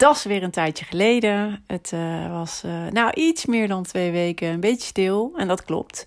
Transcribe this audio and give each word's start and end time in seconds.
Dat 0.00 0.16
is 0.16 0.24
weer 0.24 0.42
een 0.42 0.50
tijdje 0.50 0.84
geleden. 0.84 1.64
Het 1.66 1.90
uh, 1.94 2.32
was 2.32 2.62
uh, 2.66 2.86
nou 2.86 3.12
iets 3.12 3.46
meer 3.46 3.68
dan 3.68 3.82
twee 3.82 4.10
weken 4.10 4.48
een 4.48 4.60
beetje 4.60 4.86
stil. 4.86 5.32
En 5.36 5.48
dat 5.48 5.64
klopt. 5.64 6.06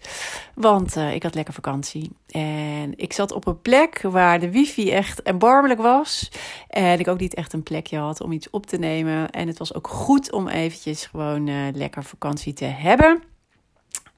Want 0.56 0.98
uh, 0.98 1.14
ik 1.14 1.24
had 1.24 1.36
lekker 1.36 1.54
vakantie. 1.54 2.12
En 2.28 2.98
ik 2.98 3.14
zat 3.14 3.32
op 3.32 3.48
een 3.48 3.62
plek 3.62 4.02
waar 4.02 4.40
de 4.40 4.52
wifi 4.52 4.92
echt 4.92 5.22
erbarmelijk 5.22 5.82
was. 5.82 6.32
En 6.68 7.00
ik 7.00 7.08
ook 7.08 7.20
niet 7.20 7.34
echt 7.34 7.54
een 7.54 7.64
plekje 7.64 7.98
had 7.98 8.22
om 8.22 8.32
iets 8.32 8.50
op 8.50 8.66
te 8.66 8.78
nemen. 8.78 9.30
En 9.30 9.48
het 9.48 9.58
was 9.58 9.74
ook 9.74 9.88
goed 9.88 10.32
om 10.32 10.48
eventjes 10.48 11.06
gewoon 11.06 11.72
lekker 11.76 12.04
vakantie 12.04 12.54
te 12.54 12.66
hebben. 12.66 13.24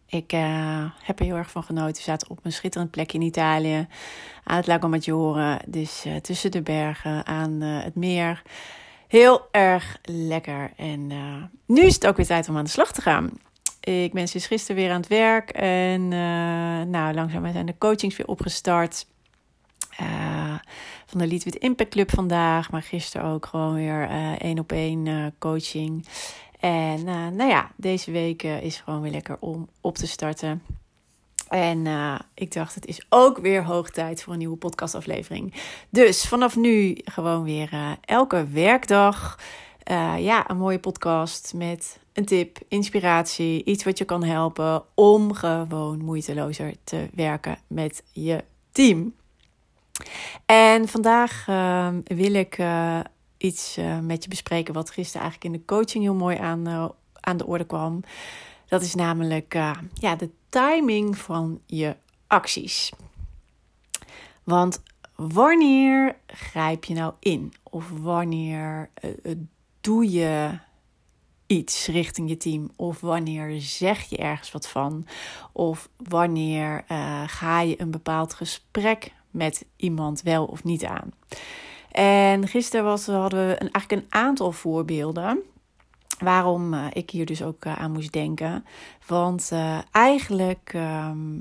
Ik 0.08 0.32
heb 1.04 1.20
er 1.20 1.26
heel 1.26 1.36
erg 1.36 1.52
van 1.52 1.64
genoten. 1.64 1.96
We 1.96 2.02
zaten 2.02 2.30
op 2.30 2.40
een 2.44 2.52
schitterend 2.52 2.92
plekje 2.92 3.18
in 3.18 3.26
Italië. 3.26 3.88
Aan 4.44 4.58
het 4.58 4.68
Lago 4.68 4.88
Maggiore. 4.88 5.60
Dus 5.68 6.06
tussen 6.22 6.52
de 6.52 6.62
bergen 6.62 7.26
aan 7.26 7.62
het 7.62 7.96
meer. 7.96 8.42
Heel 9.16 9.48
erg 9.52 9.98
lekker. 10.04 10.72
En 10.76 11.08
nu 11.66 11.82
is 11.82 11.94
het 11.94 12.08
ook 12.08 12.16
weer 12.18 12.26
tijd 12.26 12.50
om 12.50 12.58
aan 12.58 12.64
de 12.64 12.70
slag 12.70 12.92
te 12.92 13.02
gaan. 13.02 13.32
Ik 13.80 14.14
ben 14.14 14.28
sinds 14.28 14.48
gisteren 14.48 14.82
weer 14.82 14.92
aan 14.92 15.00
het 15.00 15.08
werk. 15.08 15.50
En 15.50 16.08
nou, 16.90 17.14
langzaam 17.14 17.52
zijn 17.52 17.66
de 17.66 17.78
coachings 17.78 18.18
weer 18.18 18.28
opgestart. 18.28 19.06
van 21.06 21.20
de 21.20 21.28
Lead 21.28 21.44
with 21.44 21.56
Impact 21.56 21.90
Club 21.90 22.10
vandaag. 22.12 22.72
Maar 22.72 22.82
gisteren 22.82 23.28
ook 23.28 23.46
gewoon 23.46 23.74
weer 23.74 24.10
één 24.38 24.60
op 24.60 24.72
één 24.72 25.34
coaching. 25.40 26.08
En 26.60 27.04
nou 27.36 27.50
ja, 27.50 27.72
deze 27.76 28.12
week 28.12 28.44
is 28.44 28.78
gewoon 28.78 29.02
weer 29.02 29.12
lekker 29.12 29.38
om 29.40 29.70
op 29.82 29.96
te 29.96 30.08
starten. 30.08 30.62
En 31.56 31.86
uh, 31.86 32.20
ik 32.34 32.54
dacht, 32.54 32.76
het 32.76 32.86
is 32.86 33.06
ook 33.10 33.38
weer 33.38 33.64
hoog 33.64 33.90
tijd 33.90 34.24
voor 34.24 34.34
een 34.34 34.40
nieuwe 34.40 34.58
podcastaflevering. 34.58 35.54
Dus 35.90 36.28
vanaf 36.28 36.56
nu 36.56 36.98
gewoon 37.04 37.44
weer 37.44 37.98
elke 38.02 38.48
werkdag. 38.48 39.40
ja, 40.18 40.50
een 40.50 40.58
mooie 40.58 40.80
podcast 40.80 41.54
met 41.54 42.00
een 42.14 42.26
tip, 42.26 42.58
inspiratie, 42.68 43.64
iets 43.64 43.84
wat 43.84 43.98
je 43.98 44.06
kan 44.06 44.24
helpen 44.24 44.84
om 44.94 45.34
gewoon 45.34 45.98
moeitelozer 45.98 46.74
te 46.84 47.10
werken 47.14 47.58
met 47.68 48.04
je 48.12 48.44
team. 48.72 49.16
En 50.46 50.88
vandaag 50.88 51.46
wil 52.04 52.34
ik 52.34 52.58
iets 53.38 53.78
met 54.02 54.24
je 54.24 54.30
bespreken 54.30 54.74
wat 54.74 54.90
gisteren 54.90 55.22
eigenlijk 55.22 55.54
in 55.54 55.60
de 55.62 55.66
coaching 55.66 56.04
heel 56.04 56.14
mooi 56.14 56.38
aan, 56.38 56.92
aan 57.20 57.38
de 57.38 57.46
orde 57.46 57.66
kwam. 57.66 58.04
Dat 58.68 58.82
is 58.82 58.96
namelijk 58.96 59.56
uh, 59.56 59.72
ja, 59.94 60.16
de 60.16 60.30
timing 60.50 61.18
van 61.18 61.62
je 61.66 61.96
acties. 62.28 62.92
Want 64.44 64.84
wanneer 65.16 66.16
grijp 66.28 66.84
je 66.84 66.94
nou 66.94 67.14
in? 67.20 67.54
Of 67.64 67.90
wanneer 67.90 68.90
doe 69.82 70.12
je 70.12 70.60
iets 71.48 71.88
richting 71.88 72.30
je 72.30 72.38
team? 72.38 72.72
Of 72.76 73.00
wanneer 73.02 73.62
zeg 73.62 74.02
je 74.04 74.18
ergens 74.18 74.52
wat 74.52 74.68
van? 74.68 75.08
Of 75.52 75.90
wanneer 75.98 76.84
ga 77.28 77.62
je 77.62 77.82
een 77.82 77.92
bepaald 77.92 78.34
gesprek 78.34 79.14
met 79.32 79.66
iemand 79.76 80.22
wel 80.22 80.46
of 80.46 80.64
niet 80.64 80.86
aan? 80.86 81.12
En 81.92 82.48
gisteren 82.48 82.86
was, 82.86 83.06
hadden 83.06 83.48
we 83.48 83.56
eigenlijk 83.56 83.92
een 83.92 84.20
aantal 84.20 84.52
voorbeelden. 84.52 85.44
Waarom 86.20 86.74
uh, 86.74 86.86
ik 86.94 87.10
hier 87.10 87.26
dus 87.26 87.44
ook 87.44 87.66
uh, 87.66 87.76
aan 87.76 87.92
moest 87.92 88.12
denken. 88.12 88.66
Want 89.08 89.50
uh, 89.54 89.80
eigenlijk 89.92 90.72
ehm, 90.74 91.40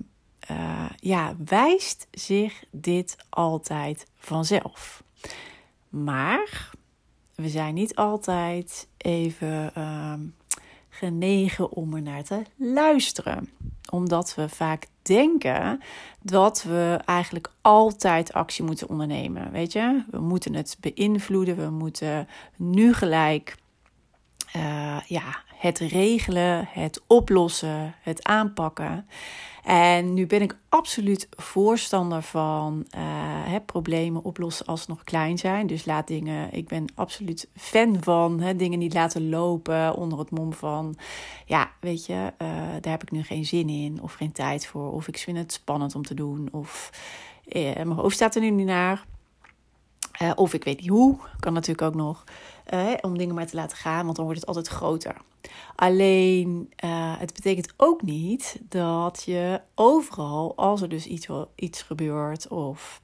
ja, 0.96 1.34
wijst 1.44 2.06
zich 2.10 2.64
dit 2.70 3.16
altijd 3.28 4.06
vanzelf. 4.16 5.02
Maar 5.88 6.70
we 7.34 7.48
zijn 7.48 7.74
niet 7.74 7.94
altijd 7.94 8.88
even 8.96 9.74
ehm, 9.74 10.20
genegen 10.88 11.72
om 11.72 11.94
er 11.94 12.02
naar 12.02 12.24
te 12.24 12.42
luisteren. 12.56 13.48
Omdat 13.90 14.34
we 14.34 14.48
vaak 14.48 14.86
denken 15.02 15.80
dat 16.22 16.62
we 16.62 17.00
eigenlijk 17.04 17.50
altijd 17.60 18.32
actie 18.32 18.64
moeten 18.64 18.88
ondernemen. 18.88 19.52
Weet 19.52 19.72
je, 19.72 20.04
we 20.10 20.20
moeten 20.20 20.54
het 20.54 20.76
beïnvloeden, 20.80 21.56
we 21.56 21.70
moeten 21.70 22.28
nu 22.56 22.92
gelijk 22.92 23.56
uh, 24.56 25.00
ja, 25.06 25.42
het 25.56 25.78
regelen, 25.78 26.68
het 26.70 27.02
oplossen, 27.06 27.94
het 28.02 28.24
aanpakken. 28.24 29.06
En 29.64 30.14
nu 30.14 30.26
ben 30.26 30.42
ik 30.42 30.56
absoluut 30.68 31.28
voorstander 31.30 32.22
van 32.22 32.86
uh, 32.96 33.00
hè, 33.44 33.60
problemen 33.60 34.24
oplossen 34.24 34.66
als 34.66 34.82
ze 34.82 34.90
nog 34.90 35.04
klein 35.04 35.38
zijn. 35.38 35.66
Dus 35.66 35.84
laat 35.84 36.06
dingen. 36.06 36.52
Ik 36.52 36.68
ben 36.68 36.84
absoluut 36.94 37.48
fan 37.56 37.96
van 38.00 38.40
hè, 38.40 38.56
dingen 38.56 38.78
niet 38.78 38.94
laten 38.94 39.28
lopen 39.28 39.94
onder 39.94 40.18
het 40.18 40.30
mom 40.30 40.52
van. 40.52 40.96
Ja, 41.46 41.70
weet 41.80 42.06
je, 42.06 42.12
uh, 42.12 42.48
daar 42.80 42.92
heb 42.92 43.02
ik 43.02 43.10
nu 43.10 43.22
geen 43.22 43.44
zin 43.44 43.68
in 43.68 44.02
of 44.02 44.12
geen 44.12 44.32
tijd 44.32 44.66
voor. 44.66 44.92
Of 44.92 45.08
ik 45.08 45.18
vind 45.18 45.36
het 45.36 45.52
spannend 45.52 45.94
om 45.94 46.02
te 46.02 46.14
doen. 46.14 46.48
Of 46.52 46.90
mijn 47.52 47.92
hoofd 47.92 48.14
staat 48.14 48.34
er 48.34 48.40
nu 48.40 48.50
niet 48.50 48.66
naar. 48.66 49.04
of 50.34 50.54
ik 50.54 50.64
weet 50.64 50.80
niet 50.80 50.88
hoe. 50.88 51.18
Kan 51.40 51.52
natuurlijk 51.52 51.86
ook 51.86 51.94
nog. 51.94 52.24
Om 53.00 53.18
dingen 53.18 53.34
maar 53.34 53.46
te 53.46 53.56
laten 53.56 53.76
gaan, 53.76 54.04
want 54.04 54.16
dan 54.16 54.24
wordt 54.24 54.40
het 54.40 54.48
altijd 54.48 54.68
groter. 54.68 55.16
Alleen, 55.76 56.72
uh, 56.84 57.18
het 57.18 57.34
betekent 57.34 57.72
ook 57.76 58.02
niet 58.02 58.60
dat 58.68 59.22
je 59.26 59.60
overal, 59.74 60.56
als 60.56 60.80
er 60.82 60.88
dus 60.88 61.06
iets, 61.06 61.28
iets 61.54 61.82
gebeurt, 61.82 62.48
of 62.48 63.00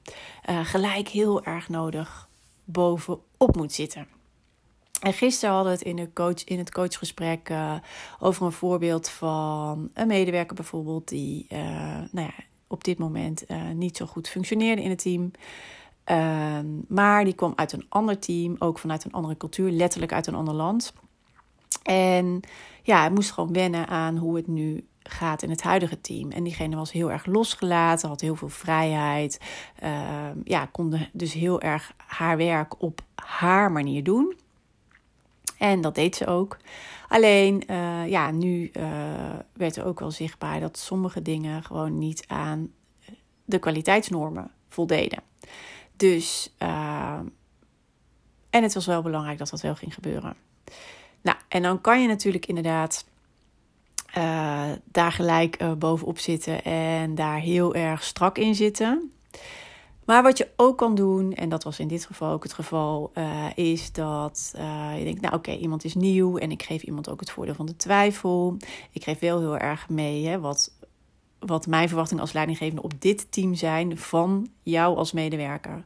uh, 0.49 0.65
gelijk 0.65 1.07
heel 1.07 1.43
erg 1.43 1.69
nodig 1.69 2.29
bovenop 2.63 3.55
moet 3.55 3.73
zitten. 3.73 4.07
En 5.01 5.13
gisteren 5.13 5.55
hadden 5.55 5.71
we 5.71 5.77
het 5.77 5.87
in, 5.87 5.95
de 5.95 6.13
coach, 6.13 6.43
in 6.43 6.57
het 6.57 6.71
coachgesprek 6.71 7.49
uh, 7.49 7.75
over 8.19 8.45
een 8.45 8.51
voorbeeld 8.51 9.09
van 9.09 9.89
een 9.93 10.07
medewerker 10.07 10.55
bijvoorbeeld, 10.55 11.07
die 11.07 11.45
nou 12.11 12.27
ja, 12.27 12.33
op 12.67 12.83
dit 12.83 12.97
moment 12.97 13.45
niet 13.73 13.97
zo 13.97 14.05
goed 14.05 14.29
functioneerde 14.29 14.81
in 14.81 14.89
het 14.89 15.01
team. 15.01 15.31
Ehm, 16.03 16.67
maar 16.87 17.23
die 17.23 17.33
kwam 17.33 17.53
uit 17.55 17.71
een 17.71 17.85
ander 17.89 18.19
team, 18.19 18.55
ook 18.59 18.79
vanuit 18.79 19.03
een 19.03 19.11
andere 19.11 19.37
cultuur, 19.37 19.71
letterlijk 19.71 20.13
uit 20.13 20.27
een 20.27 20.35
ander 20.35 20.53
land. 20.53 20.93
En 21.83 22.39
ja, 22.83 22.99
hij 22.99 23.11
moest 23.11 23.31
gewoon 23.31 23.53
wennen 23.53 23.87
aan 23.87 24.17
hoe 24.17 24.35
het 24.35 24.47
nu 24.47 24.85
gaat 25.03 25.41
in 25.43 25.49
het 25.49 25.61
huidige 25.61 26.01
team. 26.01 26.31
En 26.31 26.43
diegene 26.43 26.75
was 26.75 26.91
heel 26.91 27.11
erg 27.11 27.25
losgelaten, 27.25 28.09
had 28.09 28.21
heel 28.21 28.35
veel 28.35 28.49
vrijheid. 28.49 29.39
Uh, 29.83 29.89
ja, 30.43 30.65
kon 30.65 31.07
dus 31.13 31.33
heel 31.33 31.61
erg 31.61 31.93
haar 31.97 32.37
werk 32.37 32.81
op 32.81 33.01
haar 33.15 33.71
manier 33.71 34.03
doen. 34.03 34.35
En 35.57 35.81
dat 35.81 35.95
deed 35.95 36.15
ze 36.15 36.27
ook. 36.27 36.57
Alleen, 37.07 37.63
uh, 37.67 38.07
ja, 38.07 38.31
nu 38.31 38.71
uh, 38.73 38.83
werd 39.53 39.75
er 39.75 39.85
ook 39.85 39.99
wel 39.99 40.11
zichtbaar 40.11 40.59
dat 40.59 40.77
sommige 40.77 41.21
dingen 41.21 41.63
gewoon 41.63 41.97
niet 41.97 42.23
aan 42.27 42.71
de 43.45 43.59
kwaliteitsnormen 43.59 44.51
voldeden. 44.69 45.23
Dus, 46.01 46.53
ehm, 46.57 47.25
en 48.49 48.63
het 48.63 48.73
was 48.73 48.85
wel 48.85 49.01
belangrijk 49.01 49.37
dat 49.37 49.49
dat 49.49 49.61
wel 49.61 49.75
ging 49.75 49.93
gebeuren. 49.93 50.35
Nou, 51.21 51.37
en 51.47 51.61
dan 51.61 51.81
kan 51.81 52.01
je 52.01 52.07
natuurlijk 52.07 52.45
inderdaad 52.45 53.05
uh, 54.17 54.69
daar 54.85 55.11
gelijk 55.11 55.61
uh, 55.61 55.71
bovenop 55.73 56.19
zitten 56.19 56.63
en 56.63 57.15
daar 57.15 57.39
heel 57.39 57.75
erg 57.75 58.03
strak 58.03 58.37
in 58.37 58.55
zitten. 58.55 59.11
Maar 60.05 60.23
wat 60.23 60.37
je 60.37 60.47
ook 60.55 60.77
kan 60.77 60.95
doen, 60.95 61.33
en 61.33 61.49
dat 61.49 61.63
was 61.63 61.79
in 61.79 61.87
dit 61.87 62.05
geval 62.05 62.31
ook 62.31 62.43
het 62.43 62.53
geval, 62.53 63.11
uh, 63.13 63.45
is 63.55 63.91
dat 63.91 64.53
je 64.97 65.03
denkt, 65.03 65.21
nou 65.21 65.35
oké, 65.35 65.51
iemand 65.51 65.83
is 65.83 65.95
nieuw 65.95 66.37
en 66.37 66.51
ik 66.51 66.63
geef 66.63 66.81
iemand 66.81 67.09
ook 67.09 67.19
het 67.19 67.31
voordeel 67.31 67.55
van 67.55 67.65
de 67.65 67.75
twijfel. 67.75 68.57
Ik 68.91 69.03
geef 69.03 69.19
wel 69.19 69.39
heel 69.39 69.57
erg 69.57 69.89
mee 69.89 70.27
hè, 70.27 70.39
wat 70.39 70.71
wat 71.45 71.67
mijn 71.67 71.87
verwachtingen 71.87 72.23
als 72.23 72.33
leidinggevende 72.33 72.83
op 72.83 73.01
dit 73.01 73.31
team 73.31 73.53
zijn 73.55 73.97
van 73.97 74.47
jou 74.61 74.97
als 74.97 75.11
medewerker. 75.11 75.85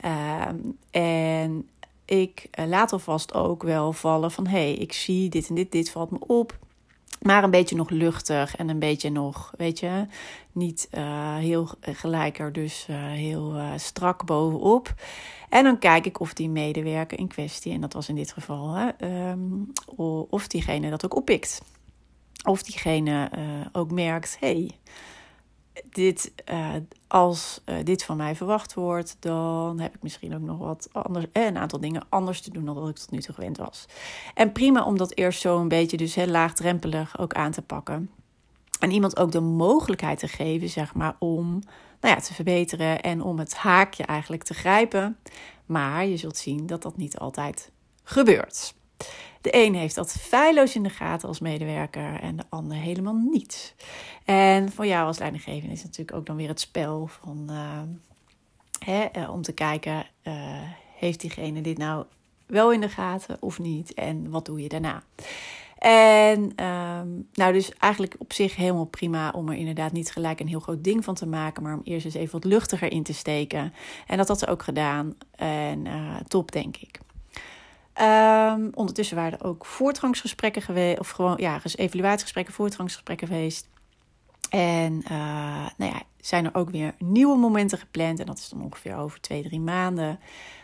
Ehm, 0.00 0.56
en 0.90 1.68
ik 2.04 2.48
uh, 2.58 2.66
laat 2.66 2.92
alvast 2.92 3.34
ook 3.34 3.62
wel 3.62 3.92
vallen 3.92 4.30
van 4.30 4.46
hé, 4.46 4.58
hey, 4.58 4.74
ik 4.74 4.92
zie 4.92 5.28
dit 5.28 5.48
en 5.48 5.54
dit, 5.54 5.72
dit 5.72 5.90
valt 5.90 6.10
me 6.10 6.18
op. 6.20 6.58
Maar 7.22 7.44
een 7.44 7.50
beetje 7.50 7.76
nog 7.76 7.90
luchtig 7.90 8.56
en 8.56 8.68
een 8.68 8.78
beetje 8.78 9.10
nog, 9.10 9.52
weet 9.56 9.78
je, 9.78 10.06
niet 10.52 10.88
uh, 10.94 11.36
heel 11.36 11.68
gelijker, 11.80 12.52
dus 12.52 12.86
heel 12.90 13.54
strak 13.76 14.24
bovenop. 14.24 14.94
En 15.48 15.64
dan 15.64 15.78
kijk 15.78 16.06
ik 16.06 16.20
of 16.20 16.32
die 16.32 16.48
medewerker 16.48 17.18
in 17.18 17.28
kwestie, 17.28 17.72
en 17.72 17.80
dat 17.80 17.92
was 17.92 18.08
in 18.08 18.14
dit 18.14 18.32
geval, 18.32 18.74
hè, 18.74 18.90
um, 19.30 19.72
of 20.30 20.46
diegene 20.46 20.90
dat 20.90 21.04
ook 21.04 21.16
oppikt. 21.16 21.62
Of 22.46 22.62
diegene 22.62 23.30
ook 23.72 23.90
merkt, 23.90 24.36
hey, 24.40 24.78
dit, 25.90 26.32
uh, 26.52 26.74
als 27.06 27.60
uh, 27.66 27.76
dit 27.84 28.04
van 28.04 28.16
mij 28.16 28.36
verwacht 28.36 28.74
wordt, 28.74 29.16
dan 29.20 29.80
heb 29.80 29.94
ik 29.94 30.02
misschien 30.02 30.34
ook 30.34 30.40
nog 30.40 30.58
wat 30.58 30.88
anders, 30.92 31.26
eh, 31.32 31.44
een 31.44 31.58
aantal 31.58 31.80
dingen 31.80 32.06
anders 32.08 32.40
te 32.40 32.50
doen 32.50 32.64
dan 32.64 32.74
dat 32.74 32.88
ik 32.88 32.96
tot 32.96 33.10
nu 33.10 33.18
toe 33.18 33.34
gewend 33.34 33.56
was. 33.56 33.86
En 34.34 34.52
prima 34.52 34.84
om 34.84 34.98
dat 34.98 35.14
eerst 35.14 35.40
zo 35.40 35.60
een 35.60 35.68
beetje 35.68 35.96
dus 35.96 36.14
heel 36.14 36.26
laagdrempelig 36.26 37.18
ook 37.18 37.34
aan 37.34 37.52
te 37.52 37.62
pakken. 37.62 38.10
En 38.80 38.90
iemand 38.90 39.16
ook 39.16 39.32
de 39.32 39.40
mogelijkheid 39.40 40.18
te 40.18 40.28
geven, 40.28 40.68
zeg 40.68 40.94
maar, 40.94 41.16
om 41.18 41.50
nou 42.00 42.14
ja, 42.14 42.20
te 42.20 42.34
verbeteren 42.34 43.02
en 43.02 43.22
om 43.22 43.38
het 43.38 43.54
haakje 43.54 44.04
eigenlijk 44.04 44.42
te 44.42 44.54
grijpen. 44.54 45.16
Maar 45.66 46.06
je 46.06 46.16
zult 46.16 46.36
zien 46.36 46.66
dat 46.66 46.82
dat 46.82 46.96
niet 46.96 47.18
altijd 47.18 47.70
gebeurt. 48.02 48.74
De 49.46 49.54
een 49.64 49.74
heeft 49.74 49.94
dat 49.94 50.12
feilloos 50.12 50.74
in 50.74 50.82
de 50.82 50.90
gaten 50.90 51.28
als 51.28 51.40
medewerker 51.40 52.20
en 52.20 52.36
de 52.36 52.44
ander 52.48 52.76
helemaal 52.76 53.20
niet. 53.30 53.74
En 54.24 54.72
voor 54.72 54.86
jou 54.86 55.06
als 55.06 55.18
leidinggevende 55.18 55.74
is 55.74 55.82
natuurlijk 55.82 56.16
ook 56.16 56.26
dan 56.26 56.36
weer 56.36 56.48
het 56.48 56.60
spel 56.60 57.06
van 57.06 57.46
uh, 57.50 57.82
hè, 58.78 59.06
uh, 59.16 59.30
om 59.30 59.42
te 59.42 59.52
kijken, 59.52 60.06
uh, 60.22 60.34
heeft 60.96 61.20
diegene 61.20 61.60
dit 61.60 61.78
nou 61.78 62.04
wel 62.46 62.72
in 62.72 62.80
de 62.80 62.88
gaten 62.88 63.36
of 63.40 63.58
niet? 63.58 63.94
En 63.94 64.30
wat 64.30 64.44
doe 64.44 64.62
je 64.62 64.68
daarna? 64.68 65.02
En 65.78 66.64
um, 66.64 67.28
nou, 67.32 67.52
dus 67.52 67.72
eigenlijk 67.78 68.14
op 68.18 68.32
zich 68.32 68.56
helemaal 68.56 68.84
prima 68.84 69.30
om 69.30 69.48
er 69.48 69.56
inderdaad 69.56 69.92
niet 69.92 70.10
gelijk 70.10 70.40
een 70.40 70.48
heel 70.48 70.60
groot 70.60 70.84
ding 70.84 71.04
van 71.04 71.14
te 71.14 71.26
maken, 71.26 71.62
maar 71.62 71.74
om 71.74 71.80
eerst 71.84 72.04
eens 72.04 72.14
even 72.14 72.32
wat 72.32 72.44
luchtiger 72.44 72.92
in 72.92 73.02
te 73.02 73.14
steken. 73.14 73.72
En 74.06 74.16
dat 74.16 74.28
had 74.28 74.38
ze 74.38 74.46
ook 74.46 74.62
gedaan. 74.62 75.14
En 75.36 75.86
top, 76.28 76.52
denk 76.52 76.76
ik. 76.76 77.00
Um, 78.00 78.70
ondertussen 78.74 79.16
waren 79.16 79.38
er 79.38 79.46
ook 79.46 79.66
voortgangsgesprekken 79.66 80.62
geweest, 80.62 80.98
of 80.98 81.10
gewoon 81.10 81.36
ja, 81.36 81.60
evaluatiegesprekken, 81.74 82.54
voortgangsgesprekken 82.54 83.26
geweest. 83.26 83.68
En 84.50 84.92
uh, 84.92 85.66
nou 85.76 85.92
ja, 85.92 86.02
zijn 86.20 86.44
er 86.44 86.54
ook 86.54 86.70
weer 86.70 86.94
nieuwe 86.98 87.36
momenten 87.36 87.78
gepland. 87.78 88.20
En 88.20 88.26
dat 88.26 88.38
is 88.38 88.48
dan 88.48 88.62
ongeveer 88.62 88.96
over 88.96 89.20
twee, 89.20 89.42
drie 89.42 89.60
maanden. 89.60 90.20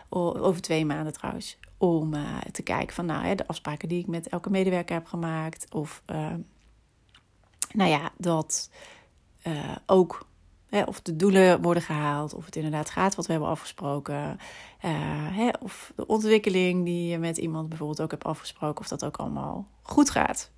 Over 0.09 0.61
twee 0.61 0.87
maanden 0.87 1.13
trouwens. 1.13 1.59
Om 1.79 2.15
uh, 2.15 2.39
te 2.53 2.63
kijken 2.63 2.95
van 2.95 3.07
nou, 3.07 3.25
hè, 3.25 3.35
de 3.35 3.47
afspraken 3.47 3.89
die 3.89 4.01
ik 4.01 4.07
met 4.07 4.29
elke 4.29 4.51
medewerker 4.51 4.95
heb 4.95 5.07
gemaakt. 5.07 5.67
Of 5.75 6.03
uh, 6.11 6.27
nou 7.73 7.91
ja, 7.91 8.11
dat 8.19 8.71
ook 9.87 10.27
Hè, 10.73 10.83
of 10.83 11.01
de 11.01 11.17
doelen 11.17 11.63
worden 11.63 11.83
gehaald, 11.83 12.35
of 12.35 12.45
het 12.45 12.57
inderdaad 12.57 12.91
gaat 12.91 13.15
wat 13.15 13.27
we 13.27 13.33
hebben 13.33 13.51
afgesproken. 13.51 14.39
Uh, 14.85 14.91
hè, 15.37 15.49
of 15.61 15.93
de 15.97 16.07
ontwikkeling 16.07 16.85
die 16.85 17.09
je 17.09 17.19
met 17.19 17.37
iemand 17.37 17.69
bijvoorbeeld 17.69 18.01
ook 18.01 18.11
hebt 18.11 18.25
afgesproken, 18.25 18.81
of 18.81 18.89
dat 18.89 19.05
ook 19.05 19.17
allemaal 19.17 19.67
goed 19.83 20.11
gaat. 20.11 20.51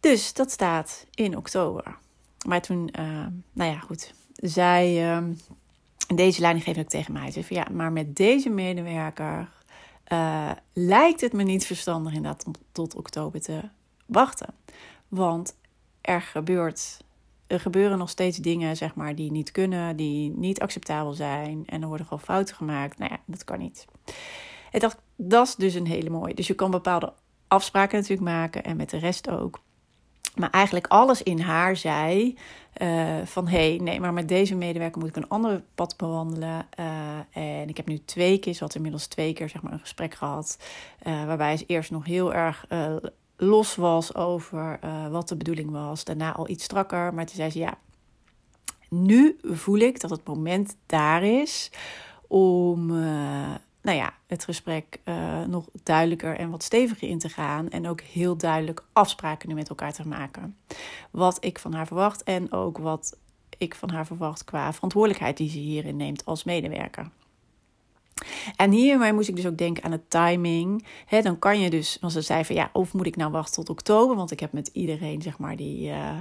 Dus 0.00 0.32
dat 0.32 0.50
staat 0.50 1.06
in 1.14 1.36
oktober. 1.36 1.96
Maar 2.46 2.60
toen, 2.60 2.88
uh, 2.98 3.26
nou 3.52 3.70
ja, 3.72 3.78
goed, 3.78 4.14
zei 4.32 5.10
uh, 5.10 5.24
deze 6.14 6.40
leidinggever 6.40 6.82
ook 6.82 6.88
tegen 6.88 7.12
mij: 7.12 7.30
zei 7.30 7.44
van 7.44 7.56
ja, 7.56 7.66
maar 7.72 7.92
met 7.92 8.16
deze 8.16 8.50
medewerker 8.50 9.48
uh, 10.12 10.50
lijkt 10.72 11.20
het 11.20 11.32
me 11.32 11.42
niet 11.42 11.66
verstandig 11.66 12.12
inderdaad 12.12 12.44
tot, 12.44 12.58
tot 12.72 12.94
oktober 12.94 13.40
te 13.40 13.60
wachten. 14.06 14.54
Want 15.08 15.56
er 16.00 16.22
gebeurt 16.22 17.06
er 17.48 17.60
gebeuren 17.60 17.98
nog 17.98 18.10
steeds 18.10 18.36
dingen, 18.36 18.76
zeg 18.76 18.94
maar, 18.94 19.14
die 19.14 19.32
niet 19.32 19.50
kunnen, 19.50 19.96
die 19.96 20.32
niet 20.36 20.60
acceptabel 20.60 21.12
zijn. 21.12 21.62
En 21.66 21.82
er 21.82 21.88
worden 21.88 22.06
gewoon 22.06 22.24
fouten 22.24 22.56
gemaakt. 22.56 22.98
Nou 22.98 23.12
ja, 23.12 23.20
dat 23.26 23.44
kan 23.44 23.58
niet. 23.58 23.84
En 24.70 24.80
dacht, 24.80 24.98
dat 25.16 25.46
is 25.46 25.54
dus 25.54 25.74
een 25.74 25.86
hele 25.86 26.10
mooie. 26.10 26.34
Dus 26.34 26.46
je 26.46 26.54
kan 26.54 26.70
bepaalde 26.70 27.12
afspraken 27.48 27.96
natuurlijk 27.96 28.28
maken 28.30 28.64
en 28.64 28.76
met 28.76 28.90
de 28.90 28.98
rest 28.98 29.30
ook. 29.30 29.60
Maar 30.34 30.50
eigenlijk 30.50 30.86
alles 30.86 31.22
in 31.22 31.40
haar 31.40 31.76
zei 31.76 32.38
uh, 32.82 33.16
van 33.24 33.48
hé, 33.48 33.68
hey, 33.68 33.78
nee, 33.78 34.00
maar 34.00 34.12
met 34.12 34.28
deze 34.28 34.54
medewerker 34.54 35.00
moet 35.00 35.08
ik 35.08 35.16
een 35.16 35.28
ander 35.28 35.62
pad 35.74 35.96
bewandelen. 35.96 36.66
Uh, 36.78 37.60
en 37.60 37.68
ik 37.68 37.76
heb 37.76 37.86
nu 37.86 38.04
twee 38.04 38.38
keer, 38.38 38.54
ze 38.54 38.66
inmiddels 38.74 39.06
twee 39.06 39.32
keer 39.32 39.48
zeg 39.48 39.62
maar, 39.62 39.72
een 39.72 39.78
gesprek 39.78 40.14
gehad. 40.14 40.58
Uh, 41.06 41.24
waarbij 41.24 41.56
ze 41.56 41.64
eerst 41.66 41.90
nog 41.90 42.04
heel 42.04 42.34
erg 42.34 42.66
los 43.38 43.74
was 43.74 44.14
over 44.14 44.78
uh, 44.84 45.08
wat 45.08 45.28
de 45.28 45.36
bedoeling 45.36 45.70
was. 45.70 46.04
Daarna 46.04 46.32
al 46.32 46.48
iets 46.48 46.64
strakker. 46.64 47.14
Maar 47.14 47.26
toen 47.26 47.36
zei 47.36 47.50
ze: 47.50 47.58
Ja, 47.58 47.78
nu 48.88 49.38
voel 49.42 49.78
ik 49.78 50.00
dat 50.00 50.10
het 50.10 50.24
moment 50.24 50.76
daar 50.86 51.22
is 51.22 51.70
om. 52.26 52.90
Uh, 52.90 53.54
nou 53.82 53.96
ja, 53.96 54.14
het 54.26 54.44
gesprek 54.44 55.00
uh, 55.04 55.44
nog 55.44 55.64
duidelijker 55.82 56.36
en 56.36 56.50
wat 56.50 56.62
steviger 56.62 57.08
in 57.08 57.18
te 57.18 57.28
gaan. 57.28 57.68
En 57.70 57.88
ook 57.88 58.00
heel 58.00 58.36
duidelijk 58.36 58.84
afspraken 58.92 59.48
nu 59.48 59.54
met 59.54 59.68
elkaar 59.68 59.92
te 59.92 60.08
maken. 60.08 60.56
Wat 61.10 61.44
ik 61.44 61.58
van 61.58 61.72
haar 61.72 61.86
verwacht 61.86 62.22
en 62.22 62.52
ook 62.52 62.78
wat 62.78 63.18
ik 63.58 63.74
van 63.74 63.90
haar 63.90 64.06
verwacht 64.06 64.44
qua 64.44 64.72
verantwoordelijkheid 64.72 65.36
die 65.36 65.50
ze 65.50 65.58
hierin 65.58 65.96
neemt 65.96 66.24
als 66.24 66.44
medewerker. 66.44 67.10
En 68.56 68.70
hiermee 68.70 69.12
moest 69.12 69.28
ik 69.28 69.36
dus 69.36 69.46
ook 69.46 69.58
denken 69.58 69.82
aan 69.82 69.90
de 69.90 70.08
timing. 70.08 70.86
Dan 71.22 71.38
kan 71.38 71.60
je 71.60 71.70
dus, 71.70 71.98
als 72.00 72.12
ze 72.12 72.20
zei 72.20 72.44
van 72.44 72.54
ja, 72.54 72.70
of 72.72 72.92
moet 72.92 73.06
ik 73.06 73.16
nou 73.16 73.30
wachten 73.30 73.54
tot 73.54 73.70
oktober? 73.70 74.16
Want 74.16 74.30
ik 74.30 74.40
heb 74.40 74.52
met 74.52 74.70
iedereen, 74.72 75.22
zeg 75.22 75.38
maar, 75.38 75.56
die, 75.56 75.88
uh, 75.88 76.16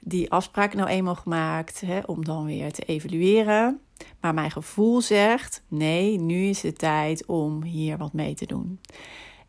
die 0.00 0.30
afspraak 0.30 0.74
nou 0.74 0.88
eenmaal 0.88 1.14
gemaakt. 1.14 1.82
Om 2.06 2.24
dan 2.24 2.44
weer 2.44 2.72
te 2.72 2.82
evalueren. 2.82 3.80
Maar 4.20 4.34
mijn 4.34 4.50
gevoel 4.50 5.00
zegt: 5.00 5.62
nee, 5.68 6.20
nu 6.20 6.44
is 6.44 6.60
de 6.60 6.72
tijd 6.72 7.26
om 7.26 7.62
hier 7.62 7.98
wat 7.98 8.12
mee 8.12 8.34
te 8.34 8.46
doen. 8.46 8.80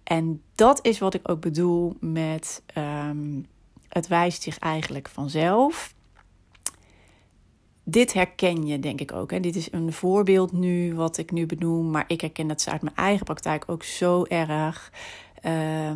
En 0.03 0.41
dat 0.55 0.85
is 0.85 0.99
wat 0.99 1.13
ik 1.13 1.29
ook 1.29 1.41
bedoel 1.41 1.95
met 1.99 2.63
um, 2.77 3.45
het 3.89 4.07
wijst 4.07 4.41
zich 4.41 4.59
eigenlijk 4.59 5.09
vanzelf 5.09 5.93
dit 7.85 8.13
herken 8.13 8.67
je, 8.67 8.79
denk 8.79 9.01
ik 9.01 9.13
ook. 9.13 9.31
En 9.31 9.41
dit 9.41 9.55
is 9.55 9.71
een 9.71 9.93
voorbeeld 9.93 10.51
nu, 10.51 10.95
wat 10.95 11.17
ik 11.17 11.31
nu 11.31 11.45
benoem. 11.45 11.91
Maar 11.91 12.05
ik 12.07 12.21
herken 12.21 12.47
dat 12.47 12.67
uit 12.67 12.81
mijn 12.81 12.95
eigen 12.95 13.25
praktijk 13.25 13.63
ook 13.67 13.83
zo 13.83 14.23
erg. 14.23 14.91
Uh, 15.45 15.91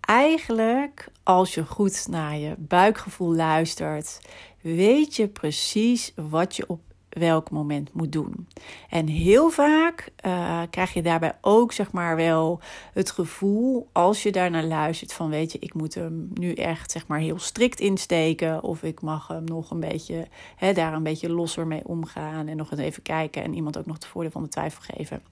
eigenlijk, 0.00 1.08
als 1.22 1.54
je 1.54 1.64
goed 1.64 2.06
naar 2.08 2.36
je 2.36 2.54
buikgevoel 2.58 3.34
luistert, 3.34 4.20
weet 4.60 5.16
je 5.16 5.28
precies 5.28 6.12
wat 6.14 6.56
je 6.56 6.64
op 6.68 6.80
welk 7.10 7.50
moment 7.50 7.92
moet 7.92 8.12
doen. 8.12 8.48
En 8.88 9.06
heel 9.06 9.50
vaak 9.50 10.12
uh, 10.26 10.62
krijg 10.70 10.92
je 10.92 11.02
daarbij 11.02 11.38
ook 11.40 11.72
zeg 11.72 11.92
maar 11.92 12.16
wel 12.16 12.60
het 12.92 13.10
gevoel 13.10 13.88
als 13.92 14.22
je 14.22 14.32
daarnaar 14.32 14.64
luistert 14.64 15.12
van 15.12 15.30
weet 15.30 15.52
je 15.52 15.58
ik 15.58 15.74
moet 15.74 15.94
hem 15.94 16.30
nu 16.34 16.52
echt 16.52 16.90
zeg 16.90 17.06
maar 17.06 17.18
heel 17.18 17.38
strikt 17.38 17.80
insteken 17.80 18.62
of 18.62 18.82
ik 18.82 19.00
mag 19.00 19.28
hem 19.28 19.44
nog 19.44 19.70
een 19.70 19.80
beetje 19.80 20.26
hè, 20.56 20.72
daar 20.72 20.92
een 20.92 21.02
beetje 21.02 21.32
losser 21.32 21.66
mee 21.66 21.84
omgaan 21.84 22.48
en 22.48 22.56
nog 22.56 22.70
eens 22.70 22.80
even 22.80 23.02
kijken 23.02 23.42
en 23.42 23.54
iemand 23.54 23.78
ook 23.78 23.86
nog 23.86 23.94
het 23.94 24.06
voordeel 24.06 24.30
van 24.30 24.42
de 24.42 24.48
twijfel 24.48 24.82
geven. 24.94 25.22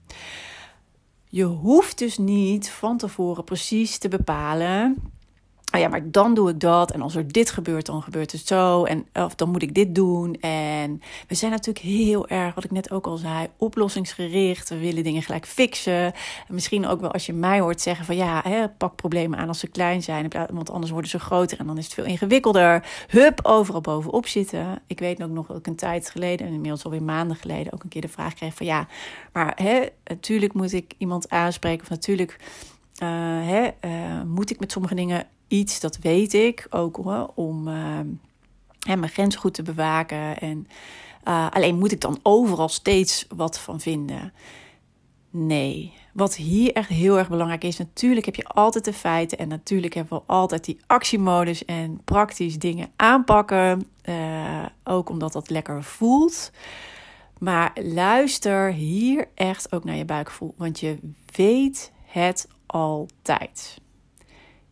Je 1.31 1.43
hoeft 1.43 1.97
dus 1.97 2.17
niet 2.17 2.69
van 2.69 2.97
tevoren 2.97 3.43
precies 3.43 3.97
te 3.97 4.07
bepalen 4.07 5.11
oh 5.71 5.79
ja, 5.79 5.87
maar 5.87 6.11
dan 6.11 6.33
doe 6.33 6.49
ik 6.49 6.59
dat. 6.59 6.91
En 6.91 7.01
als 7.01 7.15
er 7.15 7.31
dit 7.31 7.49
gebeurt, 7.49 7.85
dan 7.85 8.01
gebeurt 8.01 8.31
het 8.31 8.47
zo. 8.47 8.83
En 8.83 9.07
of 9.13 9.35
dan 9.35 9.49
moet 9.49 9.61
ik 9.61 9.73
dit 9.73 9.95
doen. 9.95 10.35
En 10.35 11.01
we 11.27 11.35
zijn 11.35 11.51
natuurlijk 11.51 11.85
heel 11.85 12.27
erg, 12.27 12.55
wat 12.55 12.63
ik 12.63 12.71
net 12.71 12.91
ook 12.91 13.07
al 13.07 13.17
zei, 13.17 13.47
oplossingsgericht. 13.57 14.69
We 14.69 14.77
willen 14.77 15.03
dingen 15.03 15.21
gelijk 15.21 15.45
fixen. 15.45 16.13
En 16.47 16.53
misschien 16.53 16.87
ook 16.87 17.01
wel 17.01 17.11
als 17.11 17.25
je 17.25 17.33
mij 17.33 17.59
hoort 17.59 17.81
zeggen 17.81 18.05
van 18.05 18.15
ja, 18.15 18.41
hè, 18.43 18.69
pak 18.69 18.95
problemen 18.95 19.39
aan 19.39 19.47
als 19.47 19.59
ze 19.59 19.67
klein 19.67 20.03
zijn. 20.03 20.31
Want 20.51 20.69
anders 20.69 20.91
worden 20.91 21.09
ze 21.09 21.19
groter 21.19 21.59
en 21.59 21.67
dan 21.67 21.77
is 21.77 21.85
het 21.85 21.93
veel 21.93 22.05
ingewikkelder. 22.05 22.85
Hup, 23.07 23.39
overal 23.45 23.81
bovenop 23.81 24.27
zitten. 24.27 24.81
Ik 24.87 24.99
weet 24.99 25.23
ook 25.23 25.29
nog 25.29 25.47
dat 25.47 25.57
ik 25.57 25.67
een 25.67 25.75
tijd 25.75 26.09
geleden, 26.09 26.47
en 26.47 26.53
inmiddels 26.53 26.83
alweer 26.83 27.03
maanden 27.03 27.37
geleden, 27.37 27.73
ook 27.73 27.83
een 27.83 27.89
keer 27.89 28.01
de 28.01 28.07
vraag 28.07 28.33
kreeg 28.33 28.53
van 28.53 28.65
ja, 28.65 28.87
maar 29.33 29.53
hè, 29.55 29.85
natuurlijk 30.05 30.53
moet 30.53 30.73
ik 30.73 30.93
iemand 30.97 31.29
aanspreken. 31.29 31.81
Of 31.81 31.89
natuurlijk 31.89 32.37
uh, 33.03 33.09
hè, 33.47 33.69
uh, 33.85 34.23
moet 34.23 34.49
ik 34.49 34.59
met 34.59 34.71
sommige 34.71 34.95
dingen 34.95 35.27
iets, 35.49 35.79
dat 35.79 35.97
weet 35.97 36.33
ik 36.33 36.67
ook 36.69 36.95
hoor, 36.95 37.31
om 37.35 37.67
uh, 37.67 37.99
mijn 38.85 39.09
grens 39.09 39.35
goed 39.35 39.53
te 39.53 39.63
bewaken. 39.63 40.39
En, 40.39 40.67
uh, 41.27 41.47
alleen 41.49 41.77
moet 41.77 41.91
ik 41.91 42.01
dan 42.01 42.19
overal 42.23 42.69
steeds 42.69 43.25
wat 43.35 43.59
van 43.59 43.79
vinden. 43.79 44.33
Nee. 45.29 45.93
Wat 46.13 46.35
hier 46.35 46.73
echt 46.73 46.89
heel 46.89 47.17
erg 47.17 47.29
belangrijk 47.29 47.63
is, 47.63 47.77
natuurlijk 47.77 48.25
heb 48.25 48.35
je 48.35 48.47
altijd 48.47 48.85
de 48.85 48.93
feiten 48.93 49.37
en 49.37 49.47
natuurlijk 49.47 49.93
hebben 49.93 50.17
we 50.17 50.23
altijd 50.25 50.65
die 50.65 50.79
actiemodus 50.87 51.65
en 51.65 52.01
praktisch 52.03 52.59
dingen 52.59 52.91
aanpakken. 52.95 53.87
Uh, 54.05 54.65
ook 54.83 55.09
omdat 55.09 55.33
dat 55.33 55.49
lekker 55.49 55.83
voelt. 55.83 56.51
Maar 57.39 57.71
luister 57.83 58.73
hier 58.73 59.27
echt 59.35 59.71
ook 59.71 59.83
naar 59.83 59.95
je 59.95 60.05
buikgevoel, 60.05 60.53
want 60.57 60.79
je 60.79 60.99
weet 61.35 61.91
het 62.05 62.47
altijd. 62.65 63.81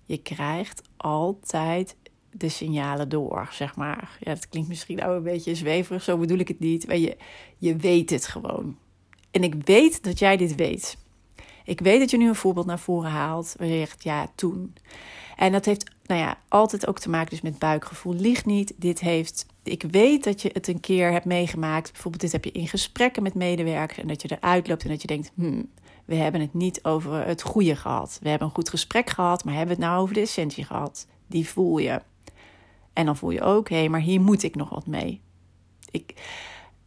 Je 0.07 0.17
krijgt 0.17 0.81
altijd 0.97 1.95
de 2.31 2.49
signalen 2.49 3.09
door, 3.09 3.49
zeg 3.51 3.75
maar. 3.75 4.17
Ja, 4.19 4.33
dat 4.33 4.49
klinkt 4.49 4.69
misschien 4.69 5.03
ook 5.03 5.15
een 5.15 5.23
beetje 5.23 5.55
zweverig, 5.55 6.03
zo 6.03 6.17
bedoel 6.17 6.37
ik 6.37 6.47
het 6.47 6.59
niet. 6.59 6.87
Maar 6.87 6.97
je, 6.97 7.17
je 7.57 7.75
weet 7.75 8.09
het 8.09 8.27
gewoon. 8.27 8.77
En 9.31 9.43
ik 9.43 9.55
weet 9.63 10.03
dat 10.03 10.19
jij 10.19 10.37
dit 10.37 10.55
weet. 10.55 10.97
Ik 11.65 11.79
weet 11.79 11.99
dat 11.99 12.11
je 12.11 12.17
nu 12.17 12.27
een 12.27 12.35
voorbeeld 12.35 12.65
naar 12.65 12.79
voren 12.79 13.09
haalt 13.09 13.55
waar 13.57 13.67
je 13.67 13.77
zegt, 13.77 14.03
ja, 14.03 14.31
toen. 14.35 14.73
En 15.35 15.51
dat 15.51 15.65
heeft, 15.65 15.91
nou 16.05 16.21
ja, 16.21 16.37
altijd 16.47 16.87
ook 16.87 16.99
te 16.99 17.09
maken 17.09 17.29
dus 17.29 17.41
met 17.41 17.59
buikgevoel. 17.59 18.13
Ligt 18.13 18.45
niet. 18.45 18.73
Dit 18.77 18.99
heeft, 18.99 19.45
ik 19.63 19.83
weet 19.91 20.23
dat 20.23 20.41
je 20.41 20.49
het 20.53 20.67
een 20.67 20.79
keer 20.79 21.11
hebt 21.11 21.25
meegemaakt. 21.25 21.91
Bijvoorbeeld, 21.91 22.21
dit 22.23 22.31
heb 22.31 22.43
je 22.43 22.51
in 22.51 22.67
gesprekken 22.67 23.23
met 23.23 23.33
medewerkers 23.33 23.97
en 23.97 24.07
dat 24.07 24.21
je 24.21 24.31
eruit 24.31 24.67
loopt 24.67 24.83
en 24.83 24.89
dat 24.89 25.01
je 25.01 25.07
denkt, 25.07 25.31
hmm, 25.35 25.69
we 26.07 26.15
hebben 26.15 26.41
het 26.41 26.53
niet 26.53 26.83
over 26.83 27.25
het 27.25 27.41
goede 27.41 27.75
gehad. 27.75 28.19
We 28.21 28.29
hebben 28.29 28.47
een 28.47 28.53
goed 28.53 28.69
gesprek 28.69 29.09
gehad, 29.09 29.43
maar 29.43 29.53
hebben 29.53 29.75
het 29.75 29.85
nou 29.85 30.01
over 30.01 30.13
de 30.13 30.21
essentie 30.21 30.63
gehad? 30.63 31.07
Die 31.27 31.49
voel 31.49 31.77
je. 31.77 32.01
En 32.93 33.05
dan 33.05 33.17
voel 33.17 33.29
je 33.29 33.41
ook, 33.41 33.69
hé, 33.69 33.75
hey, 33.75 33.89
maar 33.89 33.99
hier 33.99 34.21
moet 34.21 34.43
ik 34.43 34.55
nog 34.55 34.69
wat 34.69 34.87
mee. 34.87 35.21
Ik, 35.91 36.13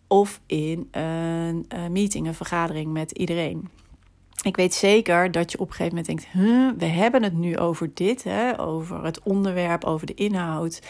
of 0.06 0.40
in 0.46 0.88
een, 0.90 1.64
een 1.68 1.92
meeting, 1.92 2.26
een 2.26 2.34
vergadering 2.34 2.92
met 2.92 3.10
iedereen. 3.10 3.68
Ik 4.42 4.56
weet 4.56 4.74
zeker 4.74 5.30
dat 5.30 5.52
je 5.52 5.58
op 5.58 5.68
een 5.68 5.74
gegeven 5.74 5.96
moment 5.96 6.06
denkt: 6.06 6.78
we 6.78 6.86
hebben 6.86 7.22
het 7.22 7.34
nu 7.34 7.58
over 7.58 7.90
dit, 7.94 8.24
hè, 8.24 8.60
over 8.60 9.04
het 9.04 9.22
onderwerp, 9.22 9.84
over 9.84 10.06
de 10.06 10.14
inhoud. 10.14 10.82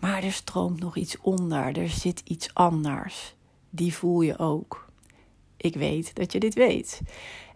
Maar 0.00 0.22
er 0.22 0.32
stroomt 0.32 0.80
nog 0.80 0.96
iets 0.96 1.20
onder, 1.20 1.78
er 1.78 1.88
zit 1.88 2.22
iets 2.24 2.54
anders. 2.54 3.34
Die 3.70 3.94
voel 3.94 4.20
je 4.20 4.38
ook. 4.38 4.88
Ik 5.56 5.74
weet 5.74 6.14
dat 6.14 6.32
je 6.32 6.40
dit 6.40 6.54
weet. 6.54 7.00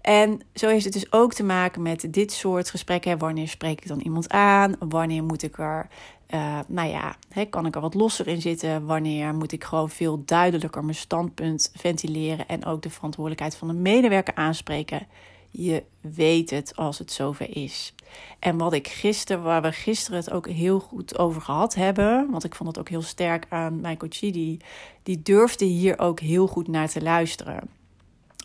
En 0.04 0.40
zo 0.54 0.68
heeft 0.68 0.84
het 0.84 0.92
dus 0.92 1.12
ook 1.12 1.32
te 1.32 1.44
maken 1.44 1.82
met 1.82 2.06
dit 2.10 2.32
soort 2.32 2.70
gesprekken. 2.70 3.18
Wanneer 3.18 3.48
spreek 3.48 3.80
ik 3.80 3.88
dan 3.88 4.00
iemand 4.00 4.28
aan? 4.28 4.76
Wanneer 4.78 5.24
moet 5.24 5.42
ik 5.42 5.58
er, 5.58 5.88
uh, 6.34 6.58
nou 6.66 6.88
ja, 6.88 7.16
hè, 7.28 7.44
kan 7.44 7.66
ik 7.66 7.74
er 7.74 7.80
wat 7.80 7.94
losser 7.94 8.26
in 8.26 8.40
zitten? 8.40 8.86
Wanneer 8.86 9.34
moet 9.34 9.52
ik 9.52 9.64
gewoon 9.64 9.90
veel 9.90 10.22
duidelijker 10.24 10.84
mijn 10.84 10.96
standpunt 10.96 11.72
ventileren 11.76 12.48
en 12.48 12.64
ook 12.64 12.82
de 12.82 12.90
verantwoordelijkheid 12.90 13.56
van 13.56 13.68
de 13.68 13.74
medewerker 13.74 14.34
aanspreken? 14.34 15.06
Je 15.50 15.82
weet 16.00 16.50
het 16.50 16.76
als 16.76 16.98
het 16.98 17.12
zover 17.12 17.56
is. 17.56 17.94
En 18.38 18.58
wat 18.58 18.72
ik 18.72 18.88
gisteren, 18.88 19.42
waar 19.42 19.62
we 19.62 19.72
gisteren 19.72 20.18
het 20.18 20.30
ook 20.30 20.48
heel 20.48 20.80
goed 20.80 21.18
over 21.18 21.42
gehad 21.42 21.74
hebben, 21.74 22.30
want 22.30 22.44
ik 22.44 22.54
vond 22.54 22.68
het 22.68 22.78
ook 22.78 22.88
heel 22.88 23.02
sterk 23.02 23.46
aan 23.48 23.80
mijn 23.80 23.96
coachie, 23.96 24.32
die, 24.32 24.60
die 25.02 25.22
durfde 25.22 25.64
hier 25.64 25.98
ook 25.98 26.20
heel 26.20 26.46
goed 26.46 26.68
naar 26.68 26.88
te 26.88 27.02
luisteren. 27.02 27.68